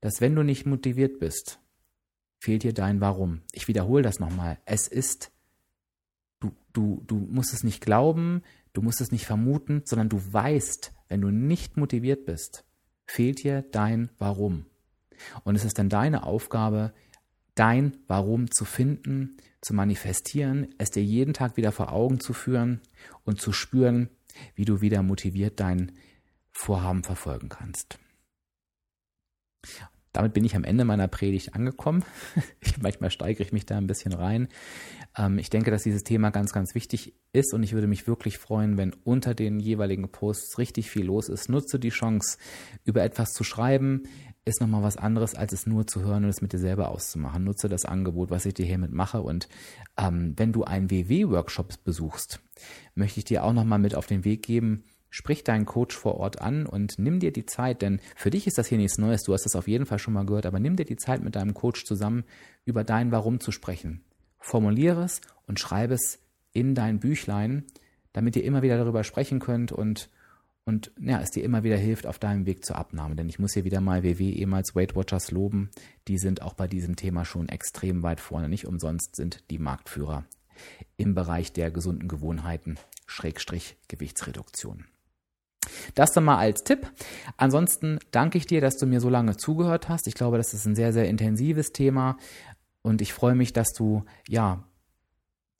dass 0.00 0.20
wenn 0.20 0.36
du 0.36 0.44
nicht 0.44 0.64
motiviert 0.64 1.18
bist, 1.18 1.58
fehlt 2.38 2.62
dir 2.62 2.72
dein 2.72 3.00
Warum. 3.00 3.40
Ich 3.50 3.66
wiederhole 3.66 4.04
das 4.04 4.20
nochmal. 4.20 4.58
Es 4.64 4.86
ist, 4.86 5.32
du, 6.38 6.52
du, 6.72 7.02
du 7.04 7.16
musst 7.16 7.52
es 7.52 7.64
nicht 7.64 7.80
glauben, 7.80 8.44
du 8.74 8.80
musst 8.80 9.00
es 9.00 9.10
nicht 9.10 9.26
vermuten, 9.26 9.82
sondern 9.86 10.08
du 10.08 10.20
weißt, 10.32 10.92
wenn 11.08 11.20
du 11.20 11.30
nicht 11.30 11.76
motiviert 11.76 12.24
bist, 12.26 12.64
fehlt 13.06 13.42
dir 13.42 13.62
dein 13.62 14.08
Warum. 14.18 14.66
Und 15.42 15.56
es 15.56 15.64
ist 15.64 15.80
dann 15.80 15.88
deine 15.88 16.22
Aufgabe, 16.22 16.94
dein 17.56 17.96
Warum 18.06 18.52
zu 18.52 18.64
finden, 18.64 19.38
zu 19.64 19.74
manifestieren, 19.74 20.74
es 20.78 20.90
dir 20.90 21.02
jeden 21.02 21.34
Tag 21.34 21.56
wieder 21.56 21.72
vor 21.72 21.92
Augen 21.92 22.20
zu 22.20 22.32
führen 22.32 22.80
und 23.24 23.40
zu 23.40 23.52
spüren, 23.52 24.10
wie 24.54 24.64
du 24.64 24.80
wieder 24.80 25.02
motiviert 25.02 25.60
dein 25.60 25.92
Vorhaben 26.52 27.02
verfolgen 27.02 27.48
kannst. 27.48 27.98
Damit 30.12 30.32
bin 30.32 30.44
ich 30.44 30.54
am 30.54 30.62
Ende 30.62 30.84
meiner 30.84 31.08
Predigt 31.08 31.54
angekommen. 31.54 32.04
Ich, 32.60 32.80
manchmal 32.80 33.10
steigere 33.10 33.42
ich 33.42 33.52
mich 33.52 33.66
da 33.66 33.76
ein 33.76 33.86
bisschen 33.86 34.12
rein. 34.12 34.48
Ähm, 35.16 35.38
ich 35.38 35.50
denke, 35.50 35.70
dass 35.70 35.82
dieses 35.82 36.04
Thema 36.04 36.30
ganz, 36.30 36.52
ganz 36.52 36.74
wichtig 36.74 37.14
ist 37.32 37.52
und 37.52 37.62
ich 37.62 37.72
würde 37.72 37.86
mich 37.86 38.06
wirklich 38.06 38.38
freuen, 38.38 38.78
wenn 38.78 38.92
unter 38.92 39.34
den 39.34 39.60
jeweiligen 39.60 40.10
Posts 40.10 40.58
richtig 40.58 40.90
viel 40.90 41.04
los 41.04 41.28
ist. 41.28 41.48
Nutze 41.48 41.78
die 41.78 41.90
Chance, 41.90 42.38
über 42.84 43.02
etwas 43.02 43.32
zu 43.32 43.44
schreiben. 43.44 44.04
Ist 44.46 44.60
nochmal 44.60 44.82
was 44.82 44.98
anderes, 44.98 45.34
als 45.34 45.52
es 45.54 45.66
nur 45.66 45.86
zu 45.86 46.02
hören 46.02 46.24
und 46.24 46.30
es 46.30 46.42
mit 46.42 46.52
dir 46.52 46.58
selber 46.58 46.90
auszumachen. 46.90 47.44
Nutze 47.44 47.68
das 47.68 47.86
Angebot, 47.86 48.30
was 48.30 48.44
ich 48.44 48.52
dir 48.54 48.66
hiermit 48.66 48.92
mache. 48.92 49.22
Und 49.22 49.48
ähm, 49.96 50.34
wenn 50.36 50.52
du 50.52 50.64
einen 50.64 50.90
WW-Workshop 50.90 51.82
besuchst, 51.82 52.40
möchte 52.94 53.20
ich 53.20 53.24
dir 53.24 53.44
auch 53.44 53.54
nochmal 53.54 53.78
mit 53.78 53.94
auf 53.94 54.06
den 54.06 54.24
Weg 54.24 54.42
geben, 54.42 54.84
sprich 55.14 55.44
deinen 55.44 55.64
Coach 55.64 55.96
vor 55.96 56.16
Ort 56.16 56.40
an 56.40 56.66
und 56.66 56.98
nimm 56.98 57.20
dir 57.20 57.32
die 57.32 57.46
Zeit, 57.46 57.82
denn 57.82 58.00
für 58.16 58.30
dich 58.30 58.48
ist 58.48 58.58
das 58.58 58.66
hier 58.66 58.78
nichts 58.78 58.98
Neues, 58.98 59.22
du 59.22 59.32
hast 59.32 59.46
es 59.46 59.54
auf 59.54 59.68
jeden 59.68 59.86
Fall 59.86 60.00
schon 60.00 60.12
mal 60.12 60.26
gehört, 60.26 60.44
aber 60.44 60.58
nimm 60.58 60.74
dir 60.74 60.84
die 60.84 60.96
Zeit 60.96 61.22
mit 61.22 61.36
deinem 61.36 61.54
Coach 61.54 61.84
zusammen 61.84 62.24
über 62.64 62.82
dein 62.82 63.12
Warum 63.12 63.38
zu 63.38 63.52
sprechen. 63.52 64.02
Formuliere 64.40 65.04
es 65.04 65.20
und 65.46 65.60
schreibe 65.60 65.94
es 65.94 66.18
in 66.52 66.74
dein 66.74 66.98
Büchlein, 66.98 67.64
damit 68.12 68.34
ihr 68.34 68.42
immer 68.42 68.62
wieder 68.62 68.76
darüber 68.76 69.04
sprechen 69.04 69.38
könnt 69.38 69.70
und 69.70 70.10
und 70.66 70.92
ja, 70.98 71.20
es 71.20 71.30
dir 71.30 71.44
immer 71.44 71.62
wieder 71.62 71.76
hilft 71.76 72.06
auf 72.06 72.18
deinem 72.18 72.46
Weg 72.46 72.64
zur 72.64 72.76
Abnahme. 72.76 73.16
Denn 73.16 73.28
ich 73.28 73.38
muss 73.38 73.52
hier 73.52 73.64
wieder 73.64 73.80
mal 73.80 74.02
WW 74.02 74.30
ehemals 74.30 74.74
Weight 74.74 74.96
Watchers 74.96 75.30
loben. 75.30 75.70
Die 76.08 76.18
sind 76.18 76.40
auch 76.40 76.54
bei 76.54 76.66
diesem 76.66 76.96
Thema 76.96 77.24
schon 77.24 77.48
extrem 77.48 78.02
weit 78.02 78.20
vorne. 78.20 78.48
Nicht 78.48 78.66
umsonst 78.66 79.16
sind 79.16 79.44
die 79.50 79.58
Marktführer 79.58 80.24
im 80.96 81.14
Bereich 81.14 81.52
der 81.52 81.70
gesunden 81.70 82.08
Gewohnheiten, 82.08 82.78
Schrägstrich 83.06 83.76
Gewichtsreduktion. 83.88 84.86
Das 85.94 86.12
dann 86.12 86.24
mal 86.24 86.38
als 86.38 86.62
Tipp. 86.64 86.90
Ansonsten 87.36 87.98
danke 88.10 88.38
ich 88.38 88.46
dir, 88.46 88.60
dass 88.60 88.76
du 88.76 88.86
mir 88.86 89.00
so 89.00 89.08
lange 89.08 89.36
zugehört 89.36 89.88
hast. 89.88 90.06
Ich 90.06 90.14
glaube, 90.14 90.38
das 90.38 90.54
ist 90.54 90.66
ein 90.66 90.74
sehr, 90.74 90.92
sehr 90.92 91.08
intensives 91.08 91.72
Thema 91.72 92.16
und 92.82 93.02
ich 93.02 93.12
freue 93.12 93.34
mich, 93.34 93.52
dass 93.52 93.72
du 93.72 94.04
ja 94.28 94.64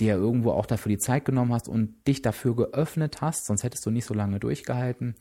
dir 0.00 0.14
irgendwo 0.14 0.50
auch 0.50 0.66
dafür 0.66 0.90
die 0.90 0.98
Zeit 0.98 1.24
genommen 1.24 1.52
hast 1.52 1.68
und 1.68 1.94
dich 2.08 2.20
dafür 2.20 2.56
geöffnet 2.56 3.20
hast, 3.20 3.46
sonst 3.46 3.62
hättest 3.62 3.86
du 3.86 3.90
nicht 3.90 4.06
so 4.06 4.14
lange 4.14 4.40
durchgehalten. 4.40 5.14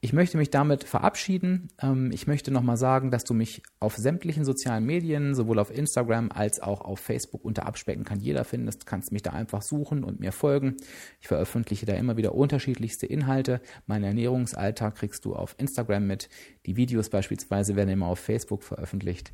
Ich 0.00 0.12
möchte 0.12 0.36
mich 0.36 0.50
damit 0.50 0.84
verabschieden. 0.84 1.68
Ähm, 1.82 2.10
ich 2.12 2.26
möchte 2.26 2.52
nochmal 2.52 2.76
sagen, 2.76 3.10
dass 3.10 3.24
du 3.24 3.34
mich 3.34 3.62
auf 3.80 3.96
sämtlichen 3.96 4.44
sozialen 4.44 4.84
Medien, 4.84 5.34
sowohl 5.34 5.58
auf 5.58 5.76
Instagram 5.76 6.30
als 6.30 6.60
auch 6.60 6.80
auf 6.82 7.00
Facebook 7.00 7.44
unter 7.44 7.66
Abspecken 7.66 8.04
kann 8.04 8.20
jeder 8.20 8.44
findest. 8.44 8.86
Kannst 8.86 9.10
mich 9.10 9.22
da 9.22 9.30
einfach 9.30 9.62
suchen 9.62 10.04
und 10.04 10.20
mir 10.20 10.30
folgen. 10.30 10.76
Ich 11.20 11.26
veröffentliche 11.26 11.86
da 11.86 11.94
immer 11.94 12.16
wieder 12.16 12.34
unterschiedlichste 12.34 13.06
Inhalte. 13.06 13.60
Mein 13.86 14.04
Ernährungsalltag 14.04 14.94
kriegst 14.94 15.24
du 15.24 15.34
auf 15.34 15.56
Instagram 15.58 16.06
mit. 16.06 16.28
Die 16.66 16.76
Videos 16.76 17.08
beispielsweise 17.08 17.74
werden 17.74 17.90
immer 17.90 18.06
auf 18.06 18.20
Facebook 18.20 18.62
veröffentlicht 18.62 19.32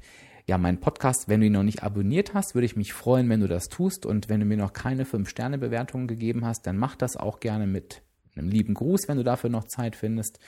ja, 0.51 0.59
meinen 0.59 0.81
Podcast, 0.81 1.29
wenn 1.29 1.39
du 1.39 1.47
ihn 1.47 1.53
noch 1.53 1.63
nicht 1.63 1.85
abonniert 1.85 2.35
hast, 2.35 2.57
würde 2.57 2.67
ich 2.67 2.75
mich 2.75 2.93
freuen, 2.93 3.29
wenn 3.29 3.39
du 3.39 3.47
das 3.47 3.69
tust. 3.69 4.05
Und 4.05 4.29
wenn 4.29 4.41
du 4.41 4.47
mir 4.47 4.57
noch 4.57 4.73
keine 4.73 5.05
5-Sterne-Bewertungen 5.05 6.09
gegeben 6.09 6.45
hast, 6.45 6.67
dann 6.67 6.77
mach 6.77 6.97
das 6.97 7.17
auch 7.17 7.39
gerne 7.39 7.69
mit 7.69 8.03
einem 8.35 8.49
lieben 8.49 8.75
Gruß, 8.75 9.07
wenn 9.07 9.17
du 9.17 9.23
dafür 9.23 9.49
noch 9.49 9.69
Zeit 9.69 9.95
findest. 9.95 10.41